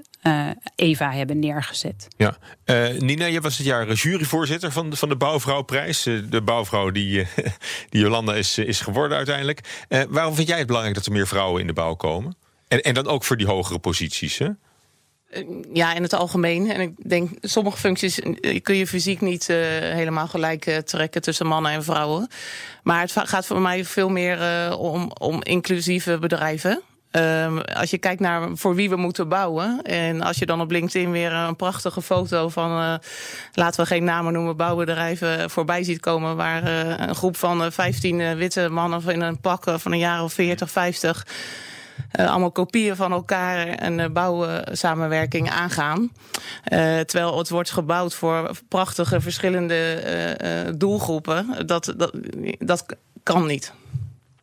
EVA 0.75 1.11
hebben 1.11 1.39
neergezet. 1.39 2.07
Ja. 2.17 2.37
Nina, 2.99 3.25
je 3.25 3.41
was 3.41 3.57
het 3.57 3.65
jaar 3.65 3.93
juryvoorzitter 3.93 4.71
van 4.71 4.89
de, 4.89 4.95
van 4.95 5.09
de 5.09 5.15
Bouwvrouwprijs. 5.15 6.03
de 6.03 6.41
bouwvrouw 6.45 6.91
die, 6.91 7.27
die 7.89 8.01
Jolanda 8.01 8.35
is, 8.35 8.57
is 8.57 8.81
geworden 8.81 9.17
uiteindelijk. 9.17 9.85
waarom 10.09 10.35
vind 10.35 10.47
jij 10.47 10.57
het 10.57 10.67
belangrijk 10.67 10.97
dat 10.97 11.05
er 11.05 11.11
meer 11.11 11.27
vrouwen 11.27 11.61
in 11.61 11.67
de 11.67 11.73
bouw 11.73 11.93
komen? 11.93 12.35
En, 12.73 12.81
en 12.81 12.93
dan 12.93 13.07
ook 13.07 13.23
voor 13.23 13.37
die 13.37 13.47
hogere 13.47 13.79
posities, 13.79 14.37
hè? 14.37 14.49
Ja, 15.73 15.93
in 15.93 16.01
het 16.01 16.13
algemeen. 16.13 16.71
En 16.71 16.81
ik 16.81 17.09
denk, 17.09 17.29
sommige 17.41 17.77
functies 17.77 18.19
eh, 18.19 18.61
kun 18.61 18.75
je 18.75 18.87
fysiek 18.87 19.21
niet 19.21 19.49
uh, 19.49 19.57
helemaal 19.79 20.27
gelijk 20.27 20.65
uh, 20.65 20.77
trekken 20.77 21.21
tussen 21.21 21.47
mannen 21.47 21.71
en 21.71 21.83
vrouwen. 21.83 22.27
Maar 22.83 23.01
het 23.01 23.13
gaat 23.15 23.45
voor 23.45 23.61
mij 23.61 23.85
veel 23.85 24.09
meer 24.09 24.39
uh, 24.41 24.79
om, 24.79 25.11
om 25.19 25.43
inclusieve 25.43 26.17
bedrijven. 26.19 26.81
Um, 27.11 27.61
als 27.61 27.89
je 27.89 27.97
kijkt 27.97 28.21
naar 28.21 28.49
voor 28.53 28.75
wie 28.75 28.89
we 28.89 28.95
moeten 28.95 29.27
bouwen. 29.27 29.81
En 29.81 30.21
als 30.21 30.37
je 30.37 30.45
dan 30.45 30.61
op 30.61 30.71
LinkedIn 30.71 31.11
weer 31.11 31.31
een 31.31 31.55
prachtige 31.55 32.01
foto 32.01 32.49
van, 32.49 32.71
uh, 32.71 32.93
laten 33.53 33.81
we 33.81 33.85
geen 33.87 34.03
namen 34.03 34.33
noemen, 34.33 34.57
bouwbedrijven 34.57 35.49
voorbij 35.49 35.83
ziet 35.83 35.99
komen. 35.99 36.35
Waar 36.35 36.63
uh, 36.63 37.07
een 37.07 37.15
groep 37.15 37.37
van 37.37 37.71
15 37.71 38.35
witte 38.35 38.69
mannen 38.69 39.07
in 39.07 39.21
een 39.21 39.39
pak 39.39 39.63
van 39.65 39.91
een 39.91 39.97
jaar 39.97 40.23
of 40.23 40.33
40, 40.33 40.71
50 40.71 41.25
uh, 42.19 42.29
allemaal 42.29 42.51
kopieën 42.51 42.95
van 42.95 43.11
elkaar 43.11 43.83
een 43.83 43.99
uh, 43.99 44.07
bouwsamenwerking 44.09 45.49
aangaan. 45.49 45.99
Uh, 46.01 46.09
terwijl 46.99 47.37
het 47.37 47.49
wordt 47.49 47.71
gebouwd 47.71 48.15
voor 48.15 48.51
prachtige 48.67 49.21
verschillende 49.21 50.75
doelgroepen. 50.77 51.67
Dat, 51.67 51.93
dat, 51.97 52.13
dat 52.59 52.85
kan 53.23 53.45
niet. 53.45 53.73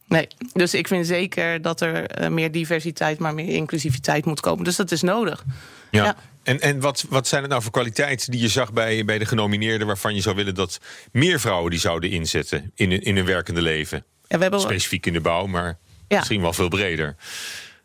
Nee, 0.09 0.28
dus 0.52 0.75
ik 0.75 0.88
vind 0.88 1.07
zeker 1.07 1.62
dat 1.62 1.80
er 1.80 2.33
meer 2.33 2.52
diversiteit, 2.52 3.19
maar 3.19 3.35
meer 3.35 3.54
inclusiviteit 3.54 4.25
moet 4.25 4.40
komen. 4.40 4.64
Dus 4.64 4.76
dat 4.76 4.90
is 4.90 5.02
nodig. 5.02 5.45
Ja. 5.90 6.04
ja. 6.04 6.16
En, 6.42 6.61
en 6.61 6.80
wat, 6.80 7.07
wat 7.09 7.26
zijn 7.26 7.40
het 7.42 7.50
nou 7.50 7.62
voor 7.62 7.73
kwaliteiten 7.73 8.30
die 8.30 8.40
je 8.40 8.49
zag 8.49 8.73
bij, 8.73 9.04
bij 9.04 9.19
de 9.19 9.25
genomineerden... 9.26 9.87
waarvan 9.87 10.14
je 10.14 10.21
zou 10.21 10.37
willen 10.37 10.54
dat 10.54 10.78
meer 11.12 11.40
vrouwen 11.40 11.71
die 11.71 11.80
zouden 11.80 12.11
inzetten 12.11 12.73
in, 12.75 13.02
in 13.02 13.16
hun 13.16 13.25
werkende 13.25 13.62
leven? 13.62 14.04
Ja, 14.26 14.37
we 14.37 14.42
hebben... 14.42 14.61
Specifiek 14.61 15.07
in 15.07 15.12
de 15.12 15.21
bouw, 15.21 15.47
maar. 15.47 15.78
Misschien 16.19 16.40
wel 16.40 16.52
veel 16.52 16.69
breder. 16.69 17.14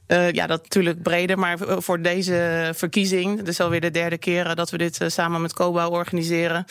Uh, 0.08 0.32
ja, 0.32 0.48
dat 0.48 0.64
natuurlijk 0.64 1.02
breder. 1.02 1.40
Maar 1.40 1.58
voor 1.60 2.02
deze 2.02 2.70
verkiezing, 2.76 3.42
dus 3.42 3.60
alweer 3.60 3.82
de 3.82 3.92
derde 3.92 4.18
keer 4.18 4.56
dat 4.56 4.70
we 4.70 4.78
dit 4.78 5.02
uh, 5.02 5.10
samen 5.10 5.42
met 5.42 5.54
COBOU 5.54 5.90
organiseren. 5.90 6.66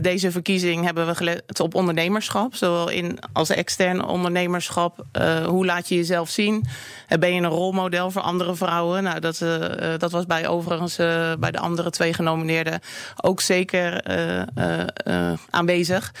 Deze 0.00 0.30
verkiezing 0.30 0.84
hebben 0.84 1.06
we 1.06 1.14
gelet 1.14 1.60
op 1.60 1.74
ondernemerschap. 1.74 2.54
Zowel 2.54 2.88
in 2.88 3.18
als 3.32 3.50
extern 3.50 4.04
ondernemerschap. 4.04 5.04
hoe 5.46 5.66
laat 5.66 5.88
je 5.88 5.94
jezelf 5.94 6.30
zien? 6.30 6.66
ben 7.18 7.34
je 7.34 7.40
een 7.40 7.48
rolmodel 7.48 8.10
voor 8.10 8.22
andere 8.22 8.54
vrouwen? 8.54 9.02
Nou, 9.02 9.20
dat, 9.20 9.38
dat 9.98 10.10
was 10.10 10.26
bij 10.26 10.48
overigens 10.48 10.96
bij 11.38 11.50
de 11.50 11.58
andere 11.58 11.90
twee 11.90 12.12
genomineerden 12.12 12.80
ook 13.22 13.40
zeker 13.40 14.02
aanwezig. 15.50 16.14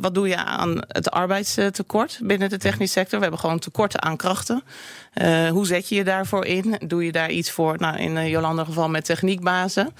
wat 0.00 0.14
doe 0.14 0.28
je 0.28 0.36
aan 0.36 0.82
het 0.88 1.10
arbeidstekort 1.10 2.18
binnen 2.22 2.48
de 2.48 2.58
technische 2.58 2.98
sector? 2.98 3.16
We 3.18 3.24
hebben 3.24 3.40
gewoon 3.40 3.58
tekorten 3.58 4.02
aan 4.02 4.16
krachten. 4.16 4.62
Uh, 5.14 5.48
hoe 5.48 5.66
zet 5.66 5.88
je 5.88 5.94
je 5.94 6.04
daarvoor 6.04 6.44
in? 6.44 6.80
Doe 6.86 7.04
je 7.04 7.12
daar 7.12 7.30
iets 7.30 7.50
voor? 7.50 7.74
Nou, 7.78 7.98
in 7.98 8.16
uh, 8.16 8.28
Jolanda 8.28 8.64
geval 8.64 8.88
met 8.88 9.04
techniekbazen. 9.04 9.94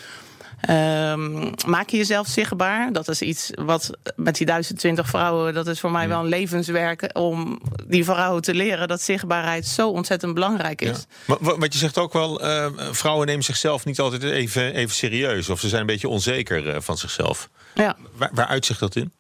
Um, 0.70 1.52
maak 1.66 1.88
je 1.88 1.96
jezelf 1.96 2.26
zichtbaar? 2.26 2.92
Dat 2.92 3.08
is 3.08 3.22
iets 3.22 3.50
wat 3.54 3.90
met 4.16 4.36
die 4.36 4.46
1020 4.46 5.08
vrouwen, 5.08 5.54
dat 5.54 5.66
is 5.66 5.80
voor 5.80 5.90
mij 5.90 6.08
wel 6.08 6.20
een 6.20 6.28
levenswerk 6.28 7.10
om 7.12 7.60
die 7.86 8.04
vrouwen 8.04 8.42
te 8.42 8.54
leren 8.54 8.88
dat 8.88 9.00
zichtbaarheid 9.00 9.66
zo 9.66 9.88
ontzettend 9.88 10.34
belangrijk 10.34 10.82
is. 10.82 11.06
Ja. 11.26 11.36
Maar 11.40 11.58
wat 11.58 11.72
je 11.72 11.78
zegt 11.78 11.98
ook 11.98 12.12
wel, 12.12 12.44
uh, 12.44 12.66
vrouwen 12.90 13.26
nemen 13.26 13.44
zichzelf 13.44 13.84
niet 13.84 14.00
altijd 14.00 14.22
even, 14.22 14.74
even 14.74 14.94
serieus 14.94 15.48
of 15.48 15.60
ze 15.60 15.68
zijn 15.68 15.80
een 15.80 15.86
beetje 15.86 16.08
onzeker 16.08 16.82
van 16.82 16.98
zichzelf. 16.98 17.48
Ja. 17.74 17.96
Waar, 18.16 18.30
waar 18.32 18.46
uitzicht 18.46 18.80
dat 18.80 18.96
in? 18.96 19.12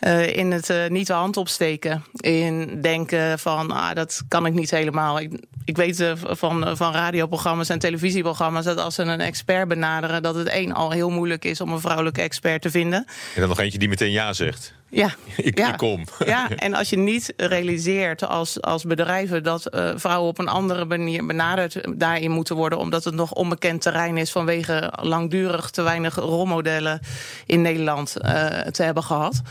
Uh, 0.00 0.36
in 0.36 0.50
het 0.50 0.70
uh, 0.70 0.86
niet 0.86 1.06
de 1.06 1.12
hand 1.12 1.36
opsteken. 1.36 2.04
In 2.12 2.80
denken 2.80 3.38
van, 3.38 3.70
ah, 3.70 3.94
dat 3.94 4.22
kan 4.28 4.46
ik 4.46 4.52
niet 4.52 4.70
helemaal. 4.70 5.20
Ik, 5.20 5.32
ik 5.64 5.76
weet 5.76 6.00
uh, 6.00 6.12
van, 6.14 6.76
van 6.76 6.92
radioprogramma's 6.92 7.68
en 7.68 7.78
televisieprogramma's... 7.78 8.64
dat 8.64 8.78
als 8.78 8.94
ze 8.94 9.02
een 9.02 9.20
expert 9.20 9.68
benaderen... 9.68 10.22
dat 10.22 10.34
het 10.34 10.48
één 10.48 10.72
al 10.72 10.90
heel 10.90 11.10
moeilijk 11.10 11.44
is 11.44 11.60
om 11.60 11.72
een 11.72 11.80
vrouwelijke 11.80 12.22
expert 12.22 12.62
te 12.62 12.70
vinden. 12.70 13.04
En 13.34 13.40
dan 13.40 13.48
nog 13.48 13.60
eentje 13.60 13.78
die 13.78 13.88
meteen 13.88 14.10
ja 14.10 14.32
zegt. 14.32 14.74
Ja, 14.96 15.10
ik, 15.36 15.58
ja. 15.58 15.68
ik 15.68 15.76
kom. 15.76 16.04
Ja, 16.24 16.48
en 16.48 16.74
als 16.74 16.90
je 16.90 16.98
niet 16.98 17.32
realiseert 17.36 18.26
als, 18.26 18.60
als 18.62 18.84
bedrijven 18.84 19.42
dat 19.42 19.74
uh, 19.74 19.90
vrouwen 19.94 20.28
op 20.28 20.38
een 20.38 20.48
andere 20.48 20.84
manier 20.84 21.26
benaderd 21.26 21.80
daarin 21.96 22.30
moeten 22.30 22.56
worden, 22.56 22.78
omdat 22.78 23.04
het 23.04 23.14
nog 23.14 23.32
onbekend 23.32 23.82
terrein 23.82 24.16
is 24.16 24.32
vanwege 24.32 24.92
langdurig 25.02 25.70
te 25.70 25.82
weinig 25.82 26.14
rolmodellen 26.14 27.00
in 27.46 27.62
Nederland 27.62 28.16
uh, 28.22 28.46
te 28.60 28.82
hebben 28.82 29.02
gehad. 29.02 29.42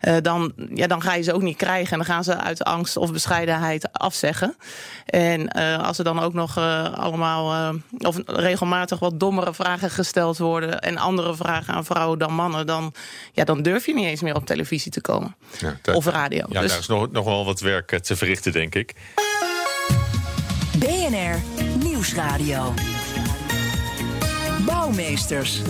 Uh, 0.00 0.16
dan, 0.22 0.52
ja, 0.74 0.86
dan 0.86 1.02
ga 1.02 1.14
je 1.14 1.22
ze 1.22 1.32
ook 1.32 1.42
niet 1.42 1.56
krijgen. 1.56 1.92
En 1.92 1.98
dan 1.98 2.06
gaan 2.06 2.24
ze 2.24 2.36
uit 2.36 2.64
angst 2.64 2.96
of 2.96 3.12
bescheidenheid 3.12 3.92
afzeggen. 3.92 4.56
En 5.06 5.50
uh, 5.56 5.84
als 5.84 5.98
er 5.98 6.04
dan 6.04 6.20
ook 6.20 6.32
nog 6.32 6.58
uh, 6.58 6.92
allemaal, 6.92 7.74
of 7.98 8.16
regelmatig 8.26 8.98
wat 8.98 9.20
dommere 9.20 9.54
vragen 9.54 9.90
gesteld 9.90 10.38
worden. 10.38 10.80
en 10.80 10.98
andere 10.98 11.36
vragen 11.36 11.74
aan 11.74 11.84
vrouwen 11.84 12.18
dan 12.18 12.34
mannen. 12.34 12.66
dan, 12.66 12.94
ja, 13.32 13.44
dan 13.44 13.62
durf 13.62 13.86
je 13.86 13.94
niet 13.94 14.06
eens 14.06 14.22
meer 14.22 14.34
op 14.34 14.46
televisie 14.46 14.92
te 14.92 15.00
komen. 15.00 15.36
Ja, 15.58 15.78
dat, 15.82 15.94
of 15.94 16.06
radio. 16.06 16.46
Ja, 16.48 16.60
dus... 16.60 16.70
daar 16.70 16.80
is 16.80 16.86
nog, 16.86 17.10
nog 17.10 17.24
wel 17.24 17.44
wat 17.44 17.60
werk 17.60 17.98
te 17.98 18.16
verrichten, 18.16 18.52
denk 18.52 18.74
ik. 18.74 18.94
BNR 20.78 21.42
Nieuwsradio. 21.78 22.74
Bouwmeesters. 24.66 25.62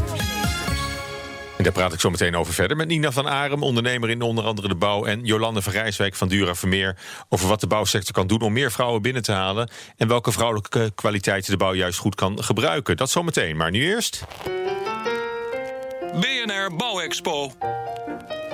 Daar 1.66 1.74
praat 1.74 1.92
ik 1.92 2.00
zo 2.00 2.10
meteen 2.10 2.36
over 2.36 2.54
verder 2.54 2.76
met 2.76 2.88
Nina 2.88 3.12
van 3.12 3.28
Arem, 3.28 3.62
ondernemer 3.62 4.10
in 4.10 4.22
onder 4.22 4.44
andere 4.44 4.68
de 4.68 4.74
bouw. 4.74 5.04
En 5.04 5.24
Jolande 5.24 5.62
van 5.62 5.72
Rijswijk 5.72 6.14
van 6.14 6.28
Dura 6.28 6.54
Vermeer. 6.54 6.96
Over 7.28 7.48
wat 7.48 7.60
de 7.60 7.66
bouwsector 7.66 8.12
kan 8.12 8.26
doen 8.26 8.40
om 8.40 8.52
meer 8.52 8.72
vrouwen 8.72 9.02
binnen 9.02 9.22
te 9.22 9.32
halen. 9.32 9.70
En 9.96 10.08
welke 10.08 10.32
vrouwelijke 10.32 10.92
kwaliteiten 10.94 11.50
de 11.50 11.56
bouw 11.56 11.74
juist 11.74 11.98
goed 11.98 12.14
kan 12.14 12.44
gebruiken. 12.44 12.96
Dat 12.96 13.10
zometeen. 13.10 13.56
Maar 13.56 13.70
nu 13.70 13.84
eerst. 13.84 14.24
BNR 16.12 16.76
Bouwexpo. 16.76 17.52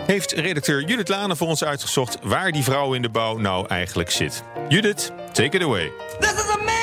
Heeft 0.06 0.32
redacteur 0.32 0.84
Judith 0.84 1.08
Lane 1.08 1.36
voor 1.36 1.48
ons 1.48 1.64
uitgezocht 1.64 2.18
waar 2.22 2.52
die 2.52 2.62
vrouw 2.62 2.94
in 2.94 3.02
de 3.02 3.10
bouw 3.10 3.36
nou 3.36 3.66
eigenlijk 3.66 4.10
zit. 4.10 4.42
Judith, 4.68 5.12
take 5.32 5.56
it 5.56 5.62
away. 5.62 5.92
This 6.20 6.32
is 6.32 6.48
a 6.48 6.81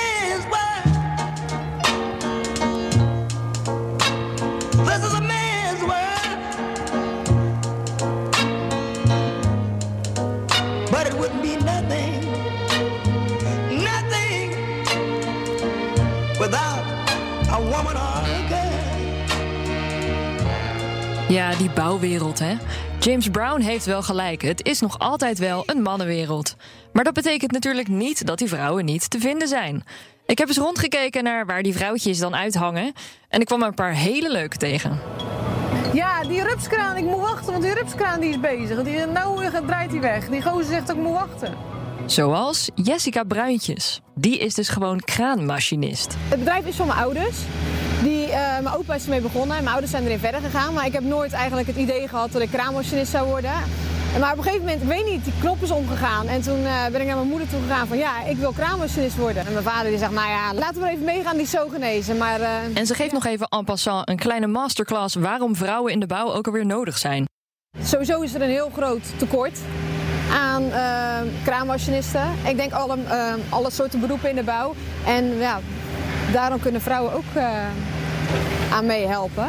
die 21.60 21.70
bouwwereld, 21.70 22.40
hè. 22.40 22.58
James 23.00 23.30
Brown 23.30 23.62
heeft 23.62 23.86
wel 23.86 24.02
gelijk. 24.02 24.42
Het 24.42 24.66
is 24.66 24.80
nog 24.80 25.00
altijd 25.00 25.38
wel 25.38 25.64
een 25.66 25.82
mannenwereld. 25.82 26.56
Maar 26.94 27.04
dat 27.04 27.14
betekent 27.14 27.52
natuurlijk 27.52 27.88
niet 27.88 28.26
dat 28.26 28.38
die 28.38 28.48
vrouwen 28.48 28.86
niet 28.86 29.10
te 29.10 29.20
vinden 29.20 29.48
zijn. 29.48 29.84
Ik 30.26 30.38
heb 30.38 30.48
eens 30.48 30.58
rondgekeken 30.58 31.24
naar 31.24 31.46
waar 31.46 31.64
die 31.64 31.76
vrouwtjes 31.76 32.20
dan 32.20 32.36
uithangen. 32.36 32.94
En 33.30 33.40
ik 33.40 33.46
kwam 33.46 33.62
er 33.62 33.68
een 33.68 33.74
paar 33.74 33.94
hele 33.94 34.32
leuke 34.32 34.58
tegen. 34.58 35.00
Ja, 35.94 36.24
die 36.24 36.44
rupskraan, 36.44 36.98
ik 36.98 37.04
moet 37.04 37.22
wachten, 37.22 37.52
want 37.52 37.64
die 37.64 37.74
rupskraan 37.74 38.20
die 38.20 38.30
is 38.30 38.40
bezig. 38.40 38.84
Die, 38.84 39.06
nou 39.06 39.50
draait 39.66 39.92
hij 39.92 40.00
weg. 40.02 40.30
Die 40.30 40.42
gozer 40.42 40.66
zegt 40.66 40.88
dat 40.88 40.96
ik 40.96 41.02
moet 41.02 41.14
wachten. 41.14 41.54
Zoals 42.06 42.70
Jessica 42.76 43.24
Bruintjes. 43.24 44.02
Die 44.16 44.40
is 44.40 44.54
dus 44.54 44.70
gewoon 44.70 45.00
kraanmachinist. 45.00 46.16
Het 46.18 46.40
bedrijf 46.40 46.66
is 46.66 46.76
van 46.76 46.88
mijn 46.88 47.00
ouders. 47.00 47.38
Die, 48.04 48.28
uh, 48.28 48.34
mijn 48.34 48.76
opa 48.76 48.96
is 48.96 49.04
ermee 49.04 49.22
begonnen 49.22 49.58
en 49.58 49.64
mijn 49.64 49.74
ouders 49.74 49.92
zijn 49.92 50.06
erin 50.06 50.20
verder 50.20 50.42
gegaan. 50.42 50.74
Maar 50.74 50.86
ik 50.86 50.94
heb 50.94 51.04
nooit 51.04 51.32
eigenlijk 51.34 51.68
het 51.68 51.76
idee 51.76 52.08
gehad 52.08 52.32
dat 52.32 52.42
ik 52.42 52.52
kraanmachinist 52.52 53.12
zou 53.12 53.28
worden. 53.28 53.52
Maar 54.20 54.32
op 54.32 54.38
een 54.38 54.44
gegeven 54.44 54.66
moment, 54.66 54.82
ik 54.82 54.88
weet 54.88 55.06
niet, 55.06 55.24
die 55.24 55.34
knop 55.40 55.62
is 55.62 55.72
omgegaan. 55.72 56.28
En 56.28 56.42
toen 56.42 56.60
uh, 56.60 56.86
ben 56.92 57.02
ik 57.02 57.08
naar 57.08 57.16
mijn 57.16 57.28
moeder 57.28 57.50
toe 57.50 57.62
gegaan 57.62 57.88
van 57.88 57.98
ja, 57.98 58.24
ik 58.24 58.38
wil 58.38 58.52
kraanmachinist 58.52 59.16
worden. 59.16 59.46
En 59.46 59.52
mijn 59.52 59.64
vader 59.64 59.90
die 59.90 60.00
zegt, 60.00 60.12
nou 60.12 60.30
ja, 60.30 60.54
laten 60.54 60.74
we 60.74 60.80
maar 60.80 60.90
even 60.90 61.06
meegaan, 61.06 61.34
die 61.34 61.42
is 61.42 61.50
zo 61.50 61.68
genezen. 61.68 62.18
Maar, 62.18 62.40
uh... 62.40 62.78
En 62.78 62.86
ze 62.86 62.94
geeft 62.94 63.12
nog 63.12 63.26
even 63.26 63.48
en 63.48 63.66
passant 63.66 64.10
een 64.10 64.18
kleine 64.18 64.48
masterclass 64.48 65.16
waarom 65.16 65.56
vrouwen 65.56 65.92
in 65.92 66.00
de 66.00 66.08
bouw 66.08 66.34
ook 66.34 66.46
alweer 66.46 66.66
nodig 66.66 66.98
zijn. 66.98 67.26
Sowieso 67.84 68.22
is 68.22 68.34
er 68.34 68.42
een 68.42 68.50
heel 68.50 68.72
groot 68.76 69.02
tekort 69.18 69.60
aan 70.32 70.64
uh, 70.64 71.34
kraanmachinisten. 71.44 72.32
Ik 72.48 72.58
denk 72.58 72.72
alle, 72.72 72.98
uh, 72.98 73.34
alle 73.50 73.72
soorten 73.72 74.00
beroepen 74.00 74.30
in 74.30 74.36
de 74.36 74.44
bouw. 74.44 74.74
En 75.06 75.38
ja, 75.38 75.60
daarom 76.32 76.60
kunnen 76.60 76.82
vrouwen 76.82 77.14
ook 77.14 77.24
uh, 77.36 77.44
aan 78.72 78.86
meehelpen. 78.86 79.48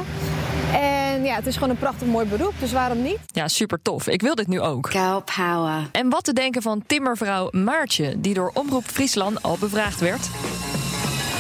En 0.73 1.25
ja, 1.25 1.35
het 1.35 1.47
is 1.47 1.55
gewoon 1.55 1.71
een 1.71 1.79
prachtig 1.79 2.07
mooi 2.07 2.27
beroep, 2.27 2.53
dus 2.59 2.73
waarom 2.73 3.03
niet? 3.03 3.19
Ja, 3.27 3.49
super 3.49 3.83
tof. 3.83 4.07
Ik 4.07 4.23
wil 4.23 4.35
dit 4.35 4.47
nu 4.47 4.61
ook. 4.61 4.91
Girl 4.91 5.23
power. 5.37 5.89
En 5.93 6.09
wat 6.09 6.25
te 6.25 6.33
denken 6.33 6.63
van 6.63 6.83
timmervrouw 6.87 7.49
Maartje, 7.51 8.21
die 8.21 8.35
door 8.35 8.51
Omroep 8.55 8.85
Friesland 8.85 9.43
al 9.43 9.57
bevraagd 9.61 10.01
werd? 10.01 10.29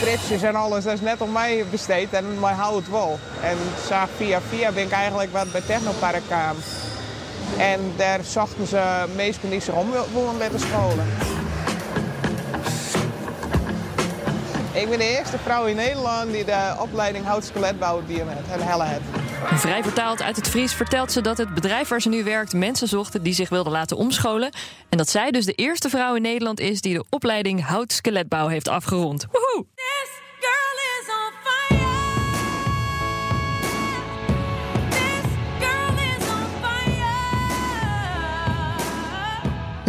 Fritsjes 0.00 0.42
en 0.42 0.54
alles, 0.54 0.84
dat 0.84 0.92
is 0.92 1.00
net 1.00 1.20
op 1.20 1.32
mij 1.32 1.64
besteed 1.70 2.12
en 2.12 2.40
mij 2.40 2.52
houdt 2.52 2.76
het 2.76 2.90
wel. 2.90 3.18
En 3.42 3.56
via 4.16 4.40
via 4.48 4.72
ben 4.72 4.84
ik 4.84 4.90
eigenlijk 4.90 5.32
wat 5.32 5.52
bij 5.52 5.60
Technopark 5.60 6.22
kwam. 6.26 6.56
En 7.58 7.80
daar 7.96 8.20
zochten 8.24 8.66
ze 8.66 9.04
meesten 9.16 9.50
die 9.50 9.60
zich 9.60 9.74
om 9.74 9.90
wilden 10.12 10.36
met 10.36 10.50
de 10.50 10.58
scholen. 10.58 11.06
Ik 14.80 14.88
ben 14.88 14.98
de 14.98 15.18
eerste 15.18 15.38
vrouw 15.38 15.64
in 15.66 15.76
Nederland 15.76 16.32
die 16.32 16.44
de 16.44 16.76
opleiding 16.78 17.24
hout-skeletbouw 17.24 18.02
en 18.08 18.60
helle 18.60 18.84
heeft. 18.84 19.02
Vrij 19.60 19.82
vertaald 19.82 20.22
uit 20.22 20.36
het 20.36 20.48
Fries 20.48 20.74
vertelt 20.74 21.12
ze 21.12 21.20
dat 21.20 21.38
het 21.38 21.54
bedrijf 21.54 21.88
waar 21.88 22.00
ze 22.00 22.08
nu 22.08 22.24
werkt 22.24 22.52
mensen 22.52 22.88
zochten 22.88 23.22
die 23.22 23.32
zich 23.32 23.48
wilden 23.48 23.72
laten 23.72 23.96
omscholen. 23.96 24.52
En 24.88 24.98
dat 24.98 25.08
zij 25.08 25.30
dus 25.30 25.44
de 25.44 25.52
eerste 25.52 25.88
vrouw 25.88 26.14
in 26.14 26.22
Nederland 26.22 26.60
is 26.60 26.80
die 26.80 26.94
de 26.94 27.04
opleiding 27.10 27.64
hout-skeletbouw 27.64 28.48
heeft 28.48 28.68
afgerond. 28.68 29.26
Woehoe! 29.32 29.66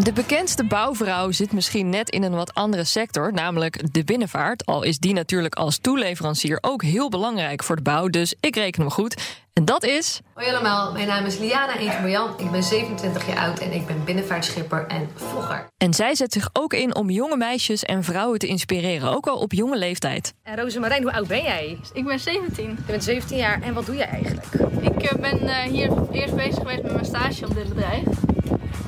De 0.03 0.13
bekendste 0.13 0.63
bouwvrouw 0.63 1.31
zit 1.31 1.51
misschien 1.51 1.89
net 1.89 2.09
in 2.09 2.23
een 2.23 2.35
wat 2.35 2.53
andere 2.53 2.83
sector, 2.83 3.33
namelijk 3.33 3.93
de 3.93 4.03
binnenvaart. 4.03 4.65
Al 4.65 4.83
is 4.83 4.99
die 4.99 5.13
natuurlijk 5.13 5.55
als 5.55 5.77
toeleverancier 5.77 6.57
ook 6.61 6.83
heel 6.83 7.09
belangrijk 7.09 7.63
voor 7.63 7.75
de 7.75 7.81
bouw, 7.81 8.07
dus 8.07 8.35
ik 8.39 8.55
reken 8.55 8.81
hem 8.81 8.91
goed. 8.91 9.39
En 9.53 9.65
dat 9.65 9.83
is. 9.83 10.19
Hoi 10.33 10.49
allemaal, 10.49 10.91
mijn 10.91 11.07
naam 11.07 11.25
is 11.25 11.37
Liana 11.37 11.77
Eentje-Marjan. 11.77 12.33
Ik 12.37 12.51
ben 12.51 12.63
27 12.63 13.27
jaar 13.27 13.37
oud 13.37 13.59
en 13.59 13.71
ik 13.71 13.85
ben 13.85 14.03
binnenvaartschipper 14.03 14.87
en 14.87 15.09
vlogger. 15.15 15.67
En 15.77 15.93
zij 15.93 16.15
zet 16.15 16.33
zich 16.33 16.49
ook 16.53 16.73
in 16.73 16.95
om 16.95 17.09
jonge 17.09 17.37
meisjes 17.37 17.83
en 17.83 18.03
vrouwen 18.03 18.39
te 18.39 18.47
inspireren, 18.47 19.11
ook 19.11 19.27
al 19.27 19.37
op 19.37 19.51
jonge 19.53 19.77
leeftijd. 19.77 20.33
En 20.43 20.59
Rosemarijn, 20.59 21.01
hoe 21.01 21.13
oud 21.13 21.27
ben 21.27 21.43
jij? 21.43 21.79
Ik 21.93 22.05
ben 22.05 22.19
17. 22.19 22.65
Je 22.65 22.91
bent 22.91 23.03
17 23.03 23.37
jaar 23.37 23.61
en 23.61 23.73
wat 23.73 23.85
doe 23.85 23.95
jij 23.95 24.07
eigenlijk? 24.07 24.47
Ik 24.81 25.03
eh, 25.03 25.19
ben 25.19 25.43
uh, 25.43 25.57
hier 25.57 25.91
eerst 26.11 26.35
bezig 26.35 26.55
geweest 26.55 26.83
met 26.83 26.93
mijn 26.93 27.05
stage 27.05 27.45
op 27.45 27.53
dit 27.53 27.69
bedrijf. 27.69 28.05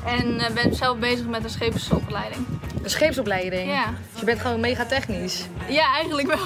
En 0.06 0.34
uh, 0.34 0.46
ben 0.50 0.74
zelf 0.74 0.98
bezig 0.98 1.26
met 1.26 1.44
een 1.44 1.50
scheepsopleiding. 1.50 2.46
Een 2.82 2.90
scheepsopleiding? 2.90 3.70
Ja. 3.70 3.94
Dus 4.10 4.20
je 4.20 4.26
bent 4.26 4.40
gewoon 4.40 4.60
mega 4.60 4.84
technisch? 4.84 5.44
Ja, 5.68 5.94
eigenlijk 5.94 6.26
wel. 6.28 6.38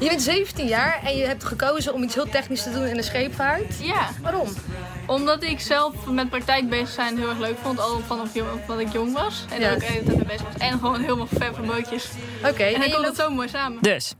Je 0.00 0.08
bent 0.08 0.22
17 0.22 0.66
jaar 0.66 1.00
en 1.04 1.16
je 1.16 1.24
hebt 1.26 1.44
gekozen 1.44 1.94
om 1.94 2.02
iets 2.02 2.14
heel 2.14 2.28
technisch 2.28 2.62
te 2.62 2.72
doen 2.72 2.84
in 2.86 2.96
de 2.96 3.02
scheepvaart? 3.02 3.78
Ja. 3.80 4.08
Waarom? 4.22 4.48
Omdat 5.06 5.42
ik 5.42 5.60
zelf 5.60 6.06
met 6.06 6.30
praktijk 6.30 6.68
bezig 6.68 6.88
zijn 6.88 7.18
heel 7.18 7.28
erg 7.28 7.38
leuk 7.38 7.56
vond, 7.62 7.80
al 7.80 8.00
vanaf 8.06 8.32
dat 8.66 8.78
ik 8.80 8.92
jong 8.92 9.12
was. 9.12 9.44
En 9.50 9.60
Ja. 9.60 9.72
ook 9.72 9.80
de 9.80 9.84
hele 9.86 10.04
tijd 10.04 10.16
mee 10.16 10.26
bezig 10.26 10.42
was. 10.42 10.56
En 10.58 10.72
gewoon 10.78 11.00
heel 11.00 11.16
veel 11.16 11.28
verve 11.38 11.60
bootjes. 11.62 12.08
Oké. 12.46 12.62
En 12.62 12.74
en 12.74 12.80
dan 12.80 12.90
komt 12.90 13.06
het 13.06 13.16
zo 13.16 13.30
mooi 13.30 13.48
samen. 13.48 13.78
Dus, 13.82 14.14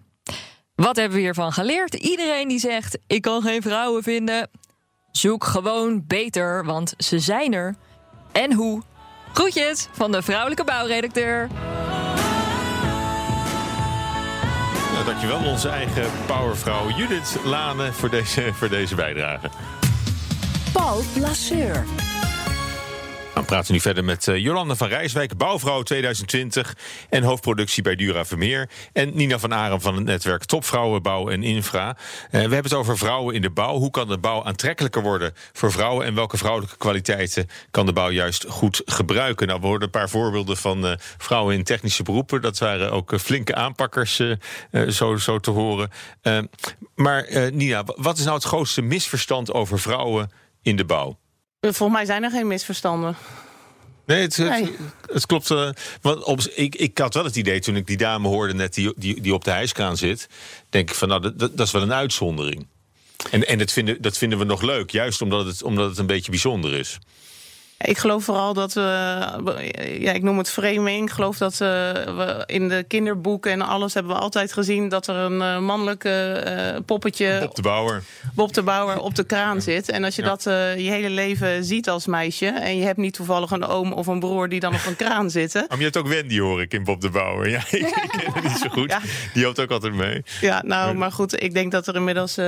wat 0.74 0.96
hebben 0.96 1.16
we 1.16 1.22
hiervan 1.22 1.52
geleerd? 1.52 1.94
Iedereen 1.94 2.48
die 2.48 2.58
zegt: 2.58 2.98
ik 3.06 3.22
kan 3.22 3.42
geen 3.42 3.62
vrouwen 3.62 4.02
vinden, 4.02 4.50
zoek 5.10 5.44
gewoon 5.44 6.04
beter, 6.06 6.64
want 6.64 6.94
ze 6.96 7.18
zijn 7.18 7.52
er. 7.54 7.74
En 8.34 8.52
hoe? 8.52 8.82
Groetjes 9.32 9.88
van 9.92 10.12
de 10.12 10.22
vrouwelijke 10.22 10.64
bouwredacteur. 10.64 11.48
Nou, 14.92 15.04
dankjewel 15.04 15.44
onze 15.44 15.68
eigen 15.68 16.10
powervrouw 16.26 16.90
Judith 16.90 17.36
Lane 17.44 17.92
voor 17.92 18.10
deze, 18.10 18.50
voor 18.54 18.68
deze 18.68 18.94
bijdrage. 18.94 19.50
Paul 20.72 21.02
Lasseur. 21.20 21.84
We 23.34 23.42
praten 23.42 23.72
nu 23.72 23.80
verder 23.80 24.04
met 24.04 24.28
eh, 24.28 24.36
Jolanda 24.36 24.74
van 24.74 24.88
Rijswijk, 24.88 25.36
bouwvrouw 25.36 25.82
2020 25.82 26.76
en 27.10 27.22
hoofdproductie 27.22 27.82
bij 27.82 27.96
Dura 27.96 28.24
Vermeer. 28.24 28.68
En 28.92 29.10
Nina 29.14 29.38
van 29.38 29.54
Arem 29.54 29.80
van 29.80 29.94
het 29.94 30.04
netwerk 30.04 30.44
Topvrouwen 30.44 31.02
Bouw 31.02 31.28
en 31.28 31.42
Infra. 31.42 31.96
Eh, 31.96 32.30
we 32.30 32.38
hebben 32.38 32.62
het 32.62 32.72
over 32.72 32.98
vrouwen 32.98 33.34
in 33.34 33.42
de 33.42 33.50
bouw. 33.50 33.76
Hoe 33.76 33.90
kan 33.90 34.08
de 34.08 34.18
bouw 34.18 34.44
aantrekkelijker 34.44 35.02
worden 35.02 35.32
voor 35.52 35.72
vrouwen 35.72 36.06
en 36.06 36.14
welke 36.14 36.36
vrouwelijke 36.36 36.76
kwaliteiten 36.76 37.48
kan 37.70 37.86
de 37.86 37.92
bouw 37.92 38.10
juist 38.10 38.44
goed 38.48 38.82
gebruiken? 38.84 39.46
Nou, 39.46 39.60
we 39.60 39.66
hoorden 39.66 39.84
een 39.84 40.00
paar 40.00 40.08
voorbeelden 40.08 40.56
van 40.56 40.86
eh, 40.86 40.92
vrouwen 40.98 41.54
in 41.54 41.64
technische 41.64 42.02
beroepen. 42.02 42.42
Dat 42.42 42.58
waren 42.58 42.92
ook 42.92 43.20
flinke 43.20 43.54
aanpakkers, 43.54 44.22
zo, 44.88 45.16
zo 45.16 45.38
te 45.38 45.50
horen. 45.50 45.90
Maar 46.94 47.28
Nina, 47.52 47.84
wat 47.96 48.18
is 48.18 48.24
nou 48.24 48.36
het 48.36 48.44
grootste 48.44 48.82
misverstand 48.82 49.52
over 49.52 49.78
vrouwen 49.78 50.30
in 50.62 50.76
de 50.76 50.84
bouw? 50.84 51.18
Volgens 51.72 51.92
mij 51.98 52.04
zijn 52.04 52.22
er 52.22 52.30
geen 52.30 52.46
misverstanden. 52.46 53.16
Nee, 54.06 54.20
het, 54.22 54.36
het, 54.36 54.48
Nee. 54.48 54.76
het 55.12 55.26
klopt. 55.26 55.50
eh, 55.50 55.68
want 56.00 56.24
op, 56.24 56.40
ik, 56.40 56.74
ik 56.74 56.98
had 56.98 57.14
wel 57.14 57.24
het 57.24 57.36
idee 57.36 57.60
toen 57.60 57.76
ik 57.76 57.86
die 57.86 57.96
dame 57.96 58.28
hoorde 58.28 58.54
net 58.54 58.74
die, 58.74 58.92
die, 58.96 59.20
die 59.20 59.34
op 59.34 59.44
de 59.44 59.50
hijskraan 59.50 59.96
zit. 59.96 60.28
Denk 60.68 60.88
ik 60.90 60.94
van 60.96 61.08
nou, 61.08 61.20
dat, 61.20 61.38
dat 61.38 61.56
dat 61.56 61.66
is 61.66 61.72
wel 61.72 61.82
een 61.82 61.92
uitzondering. 61.92 62.66
En, 63.30 63.46
en 63.46 63.58
dat, 63.58 63.72
vinden, 63.72 64.02
dat 64.02 64.18
vinden 64.18 64.38
we 64.38 64.44
nog 64.44 64.62
leuk, 64.62 64.90
juist 64.90 65.22
omdat 65.22 65.46
het, 65.46 65.62
omdat 65.62 65.88
het 65.88 65.98
een 65.98 66.06
beetje 66.06 66.30
bijzonder 66.30 66.72
is. 66.74 66.98
Ik 67.84 67.98
geloof 67.98 68.24
vooral 68.24 68.54
dat 68.54 68.72
we, 68.72 68.80
ja, 69.98 70.12
ik 70.12 70.22
noem 70.22 70.38
het 70.38 70.50
framing. 70.50 71.06
Ik 71.06 71.10
geloof 71.14 71.38
dat 71.38 71.52
eh, 71.52 71.58
we 71.58 72.42
in 72.46 72.68
de 72.68 72.84
kinderboeken 72.88 73.52
en 73.52 73.62
alles 73.62 73.94
hebben 73.94 74.12
we 74.12 74.18
altijd 74.18 74.52
gezien 74.52 74.88
dat 74.88 75.06
er 75.06 75.14
een 75.16 75.42
eh, 75.42 75.58
mannelijke 75.58 76.10
eh, 76.32 76.80
poppetje, 76.86 77.40
Op 77.48 77.54
de 77.54 77.62
bouwer. 77.62 78.02
Bob 78.34 78.52
de 78.52 78.62
Bouwer, 78.62 79.00
op 79.00 79.14
de 79.14 79.24
kraan 79.24 79.62
zit. 79.62 79.88
En 79.88 80.04
als 80.04 80.16
je 80.16 80.22
Ja. 80.22 80.28
dat 80.28 80.42
je 80.76 80.90
hele 80.90 81.10
leven 81.10 81.64
ziet 81.64 81.88
als 81.88 82.06
meisje 82.06 82.46
en 82.46 82.76
je 82.76 82.84
hebt 82.84 82.98
niet 82.98 83.14
toevallig 83.14 83.50
een 83.50 83.64
oom 83.64 83.92
of 83.92 84.06
een 84.06 84.20
broer 84.20 84.48
die 84.48 84.60
dan 84.60 84.74
op 84.74 84.86
een 84.86 84.96
kraan 84.96 85.30
zitten. 85.30 85.64
Maar 85.68 85.78
je 85.78 85.84
hebt 85.84 85.96
ook 85.96 86.08
Wendy, 86.08 86.38
hoor 86.38 86.60
ik, 86.62 86.72
in 86.72 86.84
Bob 86.84 87.00
de 87.00 87.10
Bouwer. 87.10 87.48
Ja, 87.50 87.58
ik, 87.70 87.72
ik 87.72 88.10
ken 88.18 88.32
het 88.32 88.42
niet 88.42 88.58
zo 88.58 88.68
goed. 88.68 88.96
Die 89.32 89.42
helpt 89.42 89.60
ook 89.60 89.70
altijd 89.70 89.94
mee. 89.94 90.22
Ja, 90.40 90.62
nou, 90.66 90.94
maar 90.94 91.12
goed, 91.12 91.42
ik 91.42 91.54
denk 91.54 91.72
dat 91.72 91.86
er 91.86 91.94
inmiddels 91.94 92.38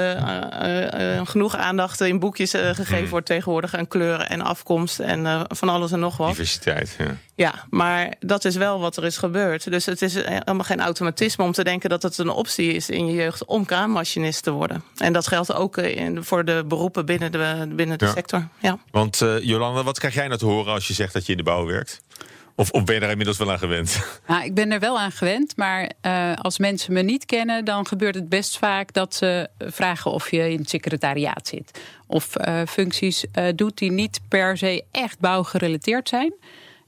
genoeg 1.25 1.57
aandacht 1.57 2.01
in 2.01 2.19
boekjes 2.19 2.51
gegeven 2.51 2.95
Mm. 2.97 3.09
wordt 3.09 3.27
tegenwoordig 3.27 3.75
aan 3.75 3.89
kleuren 3.89 4.29
en 4.29 4.41
afkomst 4.41 4.99
en 4.99 5.26
eh, 5.27 5.41
van 5.49 5.69
alles 5.69 5.93
en 5.93 5.99
nog 6.01 6.17
wat. 6.17 6.29
Diversiteit, 6.29 6.95
ja. 6.99 7.17
Ja, 7.35 7.55
maar 7.71 8.15
dat 8.21 8.45
is 8.45 8.57
wel 8.57 8.81
wat 8.81 8.97
er 8.97 9.05
is 9.05 9.17
gebeurd. 9.17 9.71
Dus 9.71 9.87
het 9.87 10.03
is 10.03 10.15
helemaal 10.15 10.65
geen 10.65 10.81
automatisme 10.81 11.45
om 11.45 11.53
te 11.53 11.65
denken 11.65 11.91
dat 11.91 12.03
het 12.03 12.19
een 12.19 12.29
optie 12.29 12.73
is 12.73 12.91
in 12.91 13.07
je 13.07 13.13
jeugd 13.13 13.45
om 13.45 13.65
kraanmachinist 13.65 14.43
te 14.43 14.51
worden. 14.51 14.83
En 14.97 15.13
dat 15.13 15.27
geldt 15.27 15.53
ook 15.55 15.77
eh, 15.77 15.97
in, 15.97 16.25
voor 16.25 16.45
de 16.45 16.65
beroepen 16.69 17.07
binnen 17.07 17.33
de, 17.33 17.69
binnen 17.75 17.99
de 17.99 18.05
Ja. 18.05 18.13
sector. 18.13 18.49
Ja. 18.59 18.79
Want 18.91 19.21
eh, 19.21 19.41
Jolanda, 19.43 19.83
wat 19.83 19.99
krijg 19.99 20.15
jij 20.15 20.27
nou 20.27 20.39
te 20.39 20.45
horen 20.47 20.73
als 20.73 20.87
je 20.87 20.95
zegt 20.95 21.13
dat 21.13 21.27
je 21.27 21.33
in 21.33 21.39
de 21.39 21.45
bouw 21.45 21.67
werkt? 21.67 22.01
Of, 22.57 22.71
of 22.71 22.85
ben 22.85 22.95
je 22.95 23.01
daar 23.01 23.11
inmiddels 23.11 23.39
wel 23.39 23.51
aan 23.51 23.59
gewend? 23.59 23.99
Nou, 24.27 24.45
ik 24.45 24.55
ben 24.55 24.73
er 24.73 24.81
wel 24.81 24.99
aan 24.99 25.13
gewend, 25.13 25.57
maar 25.57 25.91
eh, 26.01 26.33
als 26.35 26.59
mensen 26.59 26.93
me 26.93 27.03
niet 27.03 27.25
kennen, 27.25 27.65
dan 27.65 27.87
gebeurt 27.87 28.15
het 28.15 28.29
best 28.29 28.59
vaak 28.59 28.93
dat 28.93 29.15
ze 29.15 29.49
vragen 29.59 30.11
of 30.11 30.31
je 30.31 30.51
in 30.51 30.59
het 30.59 30.69
secretariaat 30.69 31.49
zit. 31.49 31.81
Of 32.07 32.37
eh, 32.37 32.63
functies 32.69 33.25
eh, 33.33 33.45
doet 33.55 33.79
die 33.79 33.93
niet 33.93 34.21
per 34.29 34.57
se 34.57 34.85
echt 34.91 35.19
bouwgerelateerd 35.19 36.09
zijn. 36.09 36.35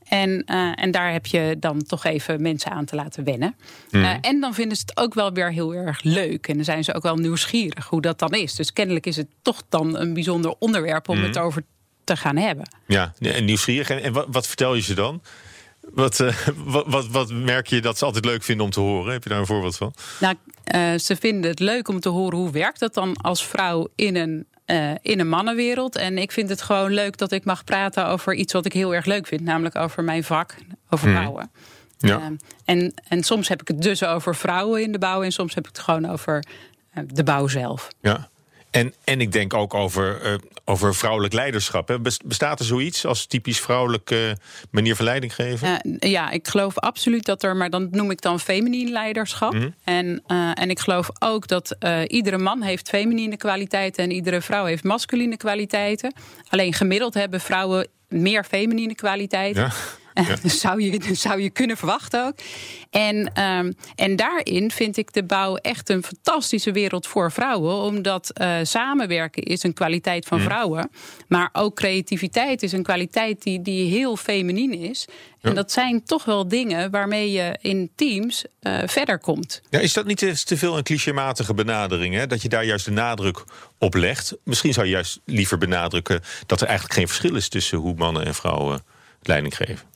En, 0.08 0.44
en 0.74 0.90
daar 0.90 1.12
heb 1.12 1.26
je 1.26 1.56
dan 1.60 1.82
toch 1.82 2.04
even 2.04 2.42
mensen 2.42 2.70
aan 2.70 2.84
te 2.84 2.94
laten 2.94 3.24
wennen. 3.24 3.54
Eh, 3.90 4.14
en 4.20 4.40
dan 4.40 4.54
vinden 4.54 4.76
ze 4.76 4.82
het 4.86 4.98
ook 4.98 5.14
wel 5.14 5.32
weer 5.32 5.52
heel 5.52 5.74
erg 5.74 6.02
leuk. 6.02 6.48
En 6.48 6.54
dan 6.54 6.64
zijn 6.64 6.84
ze 6.84 6.94
ook 6.94 7.02
wel 7.02 7.16
nieuwsgierig 7.16 7.86
hoe 7.86 8.00
dat 8.00 8.18
dan 8.18 8.30
is. 8.30 8.54
Dus 8.54 8.72
kennelijk 8.72 9.06
is 9.06 9.16
het 9.16 9.26
toch 9.42 9.62
dan 9.68 9.96
een 9.96 10.14
bijzonder 10.14 10.54
onderwerp 10.58 11.08
om 11.08 11.22
het 11.22 11.38
over 11.38 11.62
te 12.04 12.16
gaan 12.16 12.36
hebben. 12.36 12.70
Ja, 12.86 13.14
en 13.18 13.44
nieuwsgierig. 13.44 13.90
En, 13.90 14.02
en 14.02 14.12
wat, 14.12 14.26
wat 14.30 14.46
vertel 14.46 14.74
je 14.74 14.82
ze 14.82 14.94
dan? 14.94 15.22
Wat, 15.92 16.20
eh, 16.20 16.36
wat, 16.64 16.84
wat, 16.86 17.06
wat 17.08 17.30
merk 17.32 17.66
je 17.66 17.80
dat 17.80 17.98
ze 17.98 18.04
altijd 18.04 18.24
leuk 18.24 18.42
vinden 18.42 18.64
om 18.64 18.70
te 18.70 18.80
horen? 18.80 19.12
Heb 19.12 19.22
je 19.22 19.28
daar 19.28 19.38
een 19.38 19.46
voorbeeld 19.46 19.76
van? 19.76 19.94
Nou, 20.20 20.34
eh, 20.64 20.94
ze 20.98 21.16
vinden 21.16 21.50
het 21.50 21.60
leuk 21.60 21.88
om 21.88 22.00
te 22.00 22.08
horen 22.08 22.38
hoe 22.38 22.50
werkt 22.50 22.80
dat 22.80 22.94
dan 22.94 23.16
als 23.16 23.46
vrouw 23.46 23.88
in 23.94 24.16
een, 24.16 24.46
eh, 24.64 24.90
in 25.02 25.20
een 25.20 25.28
mannenwereld. 25.28 25.96
En 25.96 26.18
ik 26.18 26.32
vind 26.32 26.48
het 26.48 26.62
gewoon 26.62 26.92
leuk 26.92 27.16
dat 27.16 27.32
ik 27.32 27.44
mag 27.44 27.64
praten 27.64 28.06
over 28.06 28.34
iets 28.34 28.52
wat 28.52 28.66
ik 28.66 28.72
heel 28.72 28.94
erg 28.94 29.04
leuk 29.04 29.26
vind, 29.26 29.40
namelijk 29.40 29.76
over 29.76 30.04
mijn 30.04 30.24
vak, 30.24 30.54
over 30.90 31.08
Hmm. 31.08 31.16
bouwen. 31.22 31.50
Ja. 31.98 32.18
Ehm, 32.20 32.34
en, 32.64 32.94
en 33.08 33.22
soms 33.22 33.48
heb 33.48 33.60
ik 33.60 33.68
het 33.68 33.82
dus 33.82 34.04
over 34.04 34.34
vrouwen 34.36 34.82
in 34.82 34.92
de 34.92 34.98
bouw 34.98 35.22
en 35.22 35.32
soms 35.32 35.54
heb 35.54 35.68
ik 35.68 35.76
het 35.76 35.84
gewoon 35.84 36.10
over 36.10 36.44
de 37.06 37.24
bouw 37.24 37.48
zelf. 37.48 37.88
ja. 38.00 38.28
En, 38.70 38.94
en 39.04 39.20
ik 39.20 39.32
denk 39.32 39.54
ook 39.54 39.74
over, 39.74 40.22
eh, 40.22 40.34
over 40.64 40.94
vrouwelijk 40.94 41.34
leiderschap. 41.34 41.88
Hè. 41.88 42.00
Bes- 42.00 42.20
Bestaat 42.24 42.58
er 42.58 42.64
zoiets 42.64 43.06
als 43.06 43.26
typisch 43.26 43.60
vrouwelijke 43.60 44.36
manier 44.70 44.96
van 44.96 45.04
leiding 45.04 45.34
geven? 45.34 45.80
Eh, 45.80 46.10
ja, 46.10 46.30
ik 46.30 46.48
geloof 46.48 46.78
absoluut 46.78 47.24
dat 47.24 47.42
er, 47.42 47.56
maar 47.56 47.70
dan 47.70 47.88
noem 47.90 48.10
ik 48.10 48.20
dan 48.20 48.40
feminien 48.40 48.90
leiderschap. 48.90 49.52
Mhm. 49.52 49.68
En, 49.84 50.22
eh, 50.26 50.50
en 50.54 50.70
ik 50.70 50.78
geloof 50.78 51.08
ook 51.18 51.46
dat 51.46 51.76
iedere 52.06 52.38
man 52.38 52.62
heeft 52.62 52.88
feminine 52.88 53.36
kwaliteiten 53.36 54.04
en 54.04 54.10
iedere 54.10 54.40
vrouw 54.40 54.64
heeft 54.64 54.84
masculine 54.84 55.36
kwaliteiten. 55.36 56.14
Alleen 56.48 56.72
gemiddeld 56.72 57.14
hebben 57.14 57.40
vrouwen 57.40 57.88
meer 58.08 58.44
feminine 58.44 58.94
kwaliteiten. 58.94 59.62
Ja. 59.62 59.72
Dat 60.42 60.52
zou 60.52 60.82
je, 60.82 60.98
dat 60.98 61.16
zou 61.16 61.40
je 61.40 61.50
kunnen 61.50 61.76
verwachten 61.76 62.26
ook. 62.26 62.34
En, 62.90 63.30
ehm, 63.34 63.72
en 63.96 64.16
daarin 64.16 64.70
vind 64.70 64.96
ik 64.96 65.12
de 65.12 65.24
bouw 65.24 65.56
echt 65.56 65.88
een 65.88 66.02
fantastische 66.04 66.72
wereld 66.72 67.06
voor 67.06 67.32
vrouwen. 67.32 67.74
Omdat 67.74 68.30
eh, 68.30 68.56
samenwerken 68.62 69.42
is 69.42 69.62
een 69.62 69.72
kwaliteit 69.74 70.26
van 70.26 70.38
Mhm. 70.38 70.46
vrouwen. 70.46 70.90
Maar 71.28 71.48
ook 71.52 71.74
creativiteit 71.76 72.62
is 72.62 72.72
een 72.72 72.82
kwaliteit 72.82 73.42
die, 73.42 73.62
die 73.62 73.90
heel 73.90 74.16
feminien 74.16 74.72
is. 74.74 75.06
Ja. 75.40 75.48
En 75.48 75.54
dat 75.54 75.72
zijn 75.72 76.04
toch 76.04 76.24
wel 76.24 76.48
dingen 76.48 76.90
waarmee 76.90 77.30
je 77.32 77.58
in 77.60 77.90
teams 77.94 78.44
eh, 78.60 78.78
verder 78.86 79.18
komt. 79.18 79.60
Ja, 79.70 79.78
is 79.78 79.92
dat 79.92 80.06
niet 80.06 80.18
te, 80.18 80.42
te 80.44 80.56
veel 80.56 80.76
een 80.76 80.82
clichématige 80.82 81.54
benadering? 81.54 82.14
Hè? 82.14 82.26
Dat 82.26 82.42
je 82.42 82.48
daar 82.48 82.64
juist 82.64 82.84
de 82.84 82.90
nadruk 82.90 83.44
op 83.78 83.94
legt? 83.94 84.36
Misschien 84.44 84.72
zou 84.72 84.86
je 84.86 84.92
juist 84.92 85.20
liever 85.24 85.58
benadrukken 85.58 86.20
dat 86.46 86.60
er 86.60 86.66
eigenlijk 86.66 86.98
geen 86.98 87.06
verschil 87.08 87.34
is 87.36 87.48
tussen 87.48 87.78
hoe 87.78 87.94
mannen 87.94 88.24
en 88.26 88.34
vrouwen 88.34 88.80
leiding 89.22 89.56
geven. 89.56 89.86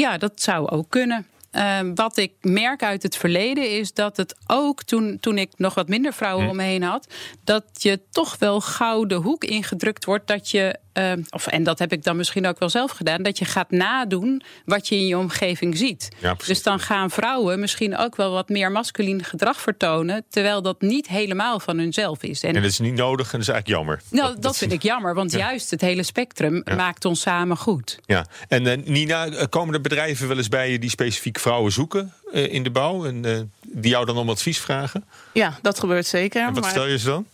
Ja, 0.00 0.18
dat 0.18 0.42
zou 0.42 0.68
ook 0.68 0.90
kunnen. 0.90 1.26
eh, 1.50 1.78
wat 1.94 2.16
ik 2.16 2.32
merk 2.40 2.82
uit 2.82 3.02
het 3.02 3.16
verleden 3.16 3.70
is 3.78 3.92
dat 3.92 4.16
het 4.16 4.34
ook 4.46 4.82
toen, 4.82 5.18
toen 5.20 5.38
ik 5.38 5.50
nog 5.56 5.74
wat 5.74 5.88
minder 5.88 6.12
vrouwen 6.12 6.44
Hm. 6.44 6.50
om 6.50 6.56
me 6.56 6.62
heen 6.62 6.82
had, 6.82 7.14
dat 7.44 7.64
je 7.78 8.00
toch 8.10 8.38
wel 8.38 8.60
gauw 8.60 9.04
de 9.04 9.14
hoek 9.14 9.44
ingedrukt 9.44 10.04
wordt 10.04 10.26
dat 10.26 10.50
je. 10.50 10.78
Eh, 10.96 11.12
of, 11.30 11.46
en 11.46 11.62
dat 11.62 11.78
heb 11.78 11.92
ik 11.92 12.04
dan 12.04 12.16
misschien 12.16 12.46
ook 12.46 12.58
wel 12.58 12.68
zelf 12.68 12.90
gedaan, 12.90 13.22
dat 13.22 13.38
je 13.38 13.44
gaat 13.44 13.70
nadoen 13.70 14.42
wat 14.64 14.88
je 14.88 14.94
in 14.96 15.06
je 15.06 15.18
omgeving 15.18 15.76
ziet. 15.76 16.08
Ja, 16.18 16.36
dus 16.46 16.62
dan 16.62 16.80
gaan 16.80 17.10
vrouwen 17.10 17.60
misschien 17.60 17.96
ook 17.96 18.16
wel 18.16 18.30
wat 18.32 18.48
meer 18.48 18.72
masculien 18.72 19.24
gedrag 19.24 19.60
vertonen, 19.60 20.24
terwijl 20.30 20.62
dat 20.62 20.80
niet 20.80 21.08
helemaal 21.08 21.60
van 21.60 21.78
hunzelf 21.78 22.22
is. 22.22 22.42
En 22.42 22.54
dat 22.54 22.62
is 22.64 22.78
niet 22.78 22.94
nodig 22.94 23.26
en 23.32 23.38
dat 23.38 23.48
is 23.48 23.54
eigenlijk 23.54 23.78
jammer. 23.78 24.00
Nou, 24.10 24.40
dat, 24.40 24.56
vind 24.56 24.72
ik 24.72 24.82
jammer, 24.82 25.14
want 25.14 25.32
Ja. 25.32 25.38
juist 25.38 25.70
het 25.70 25.80
hele 25.80 26.02
spectrum 26.02 26.62
maakt 26.76 27.04
ons 27.04 27.20
samen 27.20 27.56
goed. 27.56 27.98
Ja, 28.06 28.26
en 28.48 28.66
eh, 28.66 28.78
Nina, 28.84 29.26
eh, 29.26 29.44
komen 29.48 29.74
er 29.74 29.80
bedrijven 29.80 30.28
wel 30.28 30.36
eens 30.36 30.48
bij 30.48 30.70
je 30.70 30.78
die 30.78 30.90
specifiek 30.90 31.38
vrouwen 31.38 31.72
zoeken 31.72 32.12
eh, 32.32 32.52
in 32.52 32.62
de 32.62 32.70
bouw 32.70 33.04
en 33.06 33.24
eh, 33.24 33.38
die 33.60 33.90
jou 33.90 34.06
dan 34.06 34.16
om 34.16 34.30
advies 34.30 34.58
vragen? 34.58 35.04
Ja, 35.32 35.58
dat 35.62 35.78
gebeurt 35.80 36.06
zeker. 36.06 36.46
En 36.46 36.52
wat 36.52 36.62
maar- 36.62 36.70
stel 36.70 36.86
je 36.86 36.98
ze 36.98 37.06
dan? 37.06 37.26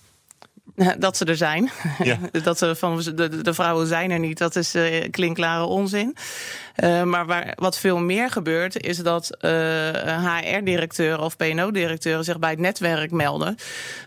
Dat 0.99 1.17
ze 1.17 1.25
er 1.25 1.37
zijn. 1.37 1.71
Ja. 2.03 2.19
dat 2.45 2.59
ze 2.59 2.77
van 2.77 3.03
de, 3.15 3.55
vrouwen 3.55 3.87
zijn 3.87 4.11
er 4.11 4.19
niet. 4.19 4.39
Dat 4.39 4.57
is 4.57 4.75
eh 4.75 5.11
klinkklare 5.11 5.65
onzin. 5.65 6.17
Eh, 6.75 7.03
maar 7.03 7.27
waar, 7.27 7.53
wat 7.55 7.79
veel 7.79 7.99
meer 7.99 8.31
gebeurt, 8.31 8.83
is 8.83 8.97
dat 8.99 9.37
HR-directeuren 9.41 11.25
of 11.25 11.37
PNO-directeuren 11.37 12.25
zich 12.25 12.39
bij 12.39 12.51
het 12.51 12.59
netwerk 12.59 13.11
melden. 13.11 13.57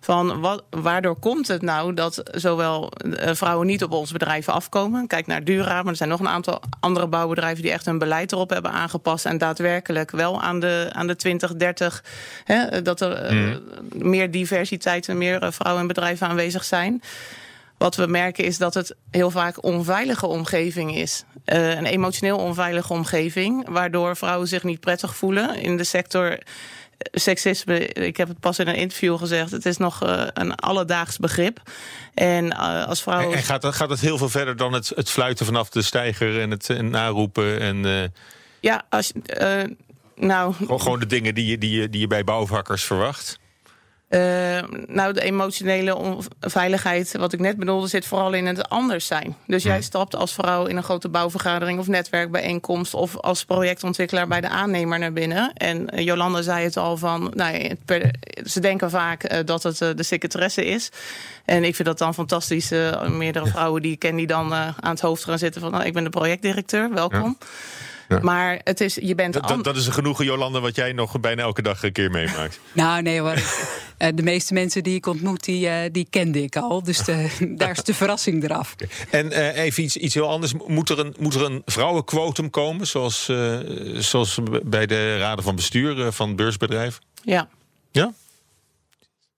Van 0.01 0.39
wat, 0.39 0.63
waardoor 0.69 1.19
komt 1.19 1.47
het 1.47 1.61
nou 1.61 1.93
dat 1.93 2.23
zowel 2.31 2.91
eh, 2.91 3.33
vrouwen 3.35 3.67
niet 3.67 3.83
op 3.83 3.91
onze 3.91 4.13
bedrijven 4.13 4.53
afkomen? 4.53 5.07
Kijk 5.07 5.27
naar 5.27 5.43
Dura, 5.43 5.81
maar 5.81 5.91
er 5.91 5.95
zijn 5.95 6.09
nog 6.09 6.19
een 6.19 6.27
aantal 6.27 6.61
andere 6.79 7.07
bouwbedrijven 7.07 7.61
die 7.63 7.71
echt 7.71 7.85
hun 7.85 7.97
beleid 7.97 8.31
erop 8.31 8.49
hebben 8.49 8.71
aangepast. 8.71 9.25
En 9.25 9.37
daadwerkelijk 9.37 10.11
wel 10.11 10.41
aan 10.41 10.59
de, 10.59 10.89
aan 10.91 11.07
de 11.07 11.15
2030 11.15 12.03
hè, 12.43 12.81
dat 12.81 13.01
er 13.01 13.11
eh, 13.13 13.35
Mhm. 13.35 14.09
meer 14.09 14.31
diversiteit 14.31 15.09
en 15.09 15.17
meer 15.17 15.41
eh, 15.41 15.51
vrouwen 15.51 15.81
in 15.81 15.87
bedrijven 15.87 16.27
aanwezig 16.27 16.63
zijn. 16.63 17.01
Wat 17.77 17.95
we 17.95 18.07
merken 18.07 18.43
is 18.43 18.57
dat 18.57 18.73
het 18.73 18.95
heel 19.11 19.31
vaak 19.31 19.63
onveilige 19.63 20.27
omgeving 20.27 20.95
is. 20.95 21.23
Eh, 21.45 21.69
een 21.69 21.85
emotioneel 21.85 22.37
onveilige 22.37 22.93
omgeving, 22.93 23.69
waardoor 23.69 24.15
vrouwen 24.15 24.47
zich 24.47 24.63
niet 24.63 24.79
prettig 24.79 25.15
voelen 25.15 25.55
in 25.55 25.77
de 25.77 25.83
sector. 25.83 26.29
eh, 26.31 26.39
Seksisme, 27.11 27.87
ik 27.87 28.17
heb 28.17 28.27
het 28.27 28.39
pas 28.39 28.59
in 28.59 28.67
een 28.67 28.75
interview 28.75 29.17
gezegd, 29.17 29.51
het 29.51 29.65
is 29.65 29.77
nog 29.77 30.03
eh, 30.03 30.23
een 30.33 30.55
alledaags 30.55 31.17
begrip. 31.17 31.61
En 32.13 32.53
als 32.87 32.97
En, 32.97 33.03
vrouwen. 33.03 33.37
en 33.37 33.43
gaat, 33.43 33.61
dat, 33.61 33.75
gaat 33.75 33.89
het 33.89 33.99
heel 33.99 34.17
veel 34.17 34.29
verder 34.29 34.55
dan 34.55 34.73
het, 34.73 34.91
het 34.95 35.09
fluiten 35.09 35.45
vanaf 35.45 35.69
de 35.69 35.81
steiger 35.81 36.41
en 36.41 36.51
het 36.51 36.69
en 36.69 36.89
naroepen 36.89 37.59
en 37.59 38.13
Ja, 38.59 38.83
als, 38.89 39.11
nou, 40.15 40.53
gewoon, 40.53 40.81
gewoon 40.81 40.99
de 40.99 41.05
dingen 41.05 41.35
die 41.35 41.45
je, 41.45 41.57
die, 41.57 41.81
je, 41.81 41.89
die 41.89 41.99
je 42.01 42.07
bij 42.07 42.23
bouwvakkers 42.23 42.83
verwacht? 42.83 43.39
Eh, 44.07 44.19
nou, 44.87 45.13
de 45.13 45.21
emotionele 45.21 45.95
onveiligheid, 45.95 47.11
wat 47.17 47.33
ik 47.33 47.39
net 47.39 47.57
bedoelde, 47.57 47.87
zit 47.87 48.05
vooral 48.05 48.33
in 48.33 48.45
het 48.45 48.69
anders 48.69 49.07
zijn. 49.07 49.35
Dus 49.47 49.63
jij 49.63 49.81
stapt 49.81 50.15
als 50.15 50.33
vrouw 50.33 50.65
in 50.65 50.77
een 50.77 50.83
grote 50.83 51.09
bouwvergadering 51.09 51.79
of 51.79 51.87
netwerkbijeenkomst 51.87 52.93
of 52.93 53.17
als 53.17 53.45
projectontwikkelaar 53.45 54.27
bij 54.27 54.41
de 54.41 54.49
aannemer 54.49 54.99
naar 54.99 55.13
binnen. 55.13 55.53
En 55.53 55.89
eh, 55.89 56.05
Jolanda 56.05 56.41
zei 56.41 56.63
het 56.63 56.77
al 56.77 56.97
van, 56.97 57.31
nou, 57.35 57.57
ja, 57.57 57.67
het 57.67 57.85
per- 57.85 58.13
ze 58.45 58.59
denken 58.59 58.89
vaak 58.89 59.23
eh, 59.23 59.39
dat 59.45 59.63
het 59.63 59.77
de 59.77 60.03
secretaresse 60.03 60.65
is. 60.65 60.89
En 61.45 61.63
ik 61.63 61.75
vind 61.75 61.87
dat 61.87 61.97
dan 61.97 62.13
fantastisch. 62.13 62.69
meerdere 63.09 63.47
vrouwen 63.47 63.81
die 63.81 63.91
ik 63.91 63.99
ken 63.99 64.15
die 64.15 64.27
dan 64.27 64.53
aan 64.53 64.75
het 64.81 65.01
hoofd 65.01 65.23
gaan 65.23 65.37
zitten 65.37 65.61
van, 65.61 65.71
nou, 65.71 65.83
ik 65.83 65.93
ben 65.93 66.03
de 66.03 66.09
projectdirecteur, 66.09 66.93
welkom. 66.93 67.37
Ja. 67.39 67.47
Maar 68.21 68.61
het 68.63 68.81
is, 68.81 68.95
je 68.95 69.15
bent 69.15 69.33
Dat, 69.33 69.47
dat, 69.47 69.63
dat 69.63 69.75
is 69.75 69.87
een 69.87 69.93
genoegen, 69.93 70.25
Jolanda, 70.25 70.59
wat 70.59 70.75
jij 70.75 70.93
nog 70.93 71.19
bijna 71.19 71.41
elke 71.41 71.61
dag 71.61 71.83
een 71.83 71.91
keer 71.91 72.11
meemaakt. 72.11 72.59
Nou, 72.73 73.01
nee 73.01 73.19
hoor. 73.19 73.41
Eh, 73.97 74.09
de 74.15 74.23
meeste 74.23 74.53
mensen 74.53 74.83
die 74.83 74.95
ik 74.95 75.05
ontmoet, 75.05 75.43
die, 75.43 75.67
eh, 75.67 75.91
die 75.91 76.07
kende 76.09 76.43
ik 76.43 76.55
al. 76.55 76.83
Dus 76.83 76.97
de, 76.97 77.27
daar 77.57 77.71
is 77.71 77.83
de 77.83 77.93
verrassing 77.93 78.43
eraf. 78.43 78.75
En 79.09 79.31
eh, 79.31 79.63
even 79.63 79.83
iets, 79.83 79.97
iets 79.97 80.13
heel 80.13 80.29
anders. 80.29 80.53
Moet 80.67 80.89
er 80.89 80.99
een, 80.99 81.15
moet 81.19 81.33
er 81.33 81.43
een 81.43 81.61
vrouwenquotum 81.65 82.49
komen, 82.49 82.87
zoals, 82.87 83.29
eh, 83.29 83.59
zoals 83.95 84.39
bij 84.63 84.85
de 84.85 85.17
raden 85.17 85.43
van 85.43 85.55
bestuur 85.55 86.11
van 86.11 86.35
beursbedrijven? 86.35 87.03
ja. 87.23 87.49
Ja? 87.91 88.13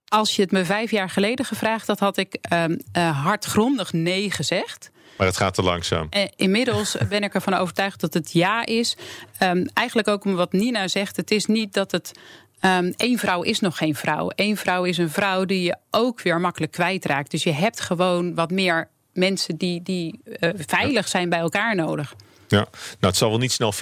Als 0.07 0.35
je 0.35 0.41
het 0.41 0.51
me 0.51 0.65
vijf 0.65 0.91
jaar 0.91 1.09
geleden 1.09 1.45
gevraagd 1.45 1.87
had, 1.87 1.99
had 1.99 2.17
ik 2.17 2.37
ehm, 2.41 2.77
eh, 2.91 3.23
hardgrondig 3.23 3.93
nee 3.93 4.31
gezegd. 4.31 4.91
Maar 5.17 5.27
het 5.27 5.37
gaat 5.37 5.53
te 5.53 5.63
langzaam. 5.63 6.07
Eh, 6.09 6.23
inmiddels 6.35 6.97
ben 7.09 7.21
ik 7.21 7.33
ervan 7.33 7.53
overtuigd 7.53 7.99
dat 7.99 8.13
het 8.13 8.31
ja 8.31 8.65
is. 8.65 8.97
Ehm, 9.37 9.65
eigenlijk 9.73 10.07
ook 10.07 10.25
om 10.25 10.35
wat 10.35 10.51
Nina 10.51 10.87
zegt. 10.87 11.15
Het 11.15 11.31
is 11.31 11.45
niet 11.45 11.73
dat 11.73 11.91
het. 11.91 12.11
ehm 12.59 12.91
één 12.95 13.17
vrouw 13.17 13.41
is 13.41 13.59
nog 13.59 13.77
geen 13.77 13.95
vrouw. 13.95 14.31
Eén 14.35 14.57
vrouw 14.57 14.83
is 14.83 14.97
een 14.97 15.09
vrouw 15.09 15.45
die 15.45 15.61
je 15.61 15.75
ook 15.91 16.21
weer 16.21 16.39
makkelijk 16.39 16.71
kwijtraakt. 16.71 17.31
Dus 17.31 17.43
je 17.43 17.51
hebt 17.51 17.79
gewoon 17.79 18.35
wat 18.35 18.51
meer 18.51 18.89
mensen 19.13 19.57
die, 19.57 19.83
die 19.83 20.19
eh, 20.23 20.49
veilig 20.55 21.07
zijn 21.07 21.29
bij 21.29 21.39
elkaar 21.39 21.75
nodig. 21.75 22.15
Ja, 22.47 22.57
nou, 22.57 22.67
het 22.99 23.17
zal 23.17 23.29
wel 23.29 23.37
niet 23.37 23.51
snel 23.51 23.73
50-50 23.73 23.77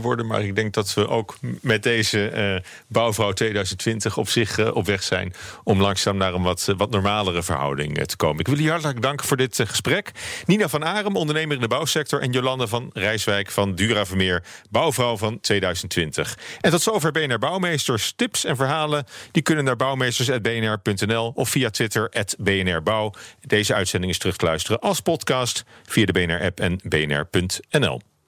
worden, 0.00 0.26
maar 0.26 0.44
ik 0.44 0.54
denk 0.54 0.74
dat 0.74 0.94
we 0.94 1.08
ook 1.08 1.38
met 1.60 1.82
deze 1.82 2.28
eh, 2.28 2.70
bouwvrouw 2.86 3.32
2020 3.32 4.16
op 4.16 4.28
zich 4.28 4.58
eh, 4.58 4.74
op 4.74 4.86
weg 4.86 5.02
zijn 5.02 5.34
om 5.64 5.80
langzaam 5.80 6.16
naar 6.16 6.34
een 6.34 6.42
wat, 6.42 6.72
wat 6.76 6.90
normalere 6.90 7.42
verhouding 7.42 7.98
eh, 7.98 8.04
te 8.04 8.16
komen. 8.16 8.40
Ik 8.40 8.46
wil 8.46 8.58
je 8.58 8.70
hartelijk 8.70 9.02
danken 9.02 9.26
voor 9.26 9.36
dit 9.36 9.60
gesprek. 9.64 10.12
Nina 10.46 10.68
van 10.68 10.84
Arem, 10.84 11.16
ondernemer 11.16 11.54
in 11.54 11.62
de 11.62 11.68
bouwsector, 11.68 12.20
en 12.20 12.32
Jolande 12.32 12.68
van 12.68 12.90
Rijswijk 12.92 13.50
van 13.50 13.74
Dura 13.74 14.06
Vermeer, 14.06 14.44
bouwvrouw 14.70 15.16
van 15.16 15.40
2020. 15.40 16.38
En 16.60 16.70
tot 16.70 16.82
zover 16.82 17.12
BNR 17.12 17.38
Bouwmeesters. 17.38 18.12
Tips 18.16 18.44
en 18.44 18.56
verhalen 18.56 19.06
die 19.32 19.42
kunnen 19.42 19.64
naar 19.64 19.76
bouwmeesters.bnr.nl 19.76 21.32
of 21.34 21.48
via 21.48 21.70
Twitter 21.70 22.10
BNR 22.38 22.82
Bouw. 22.82 23.12
Deze 23.40 23.74
uitzending 23.74 24.12
is 24.12 24.18
terug 24.18 24.36
te 24.36 24.44
luisteren 24.44 24.80
als 24.80 25.00
podcast 25.00 25.64
via 25.86 26.04
de 26.04 26.12
BNR-app 26.12 26.60
en 26.60 26.80
bnr.nl. 26.82 27.97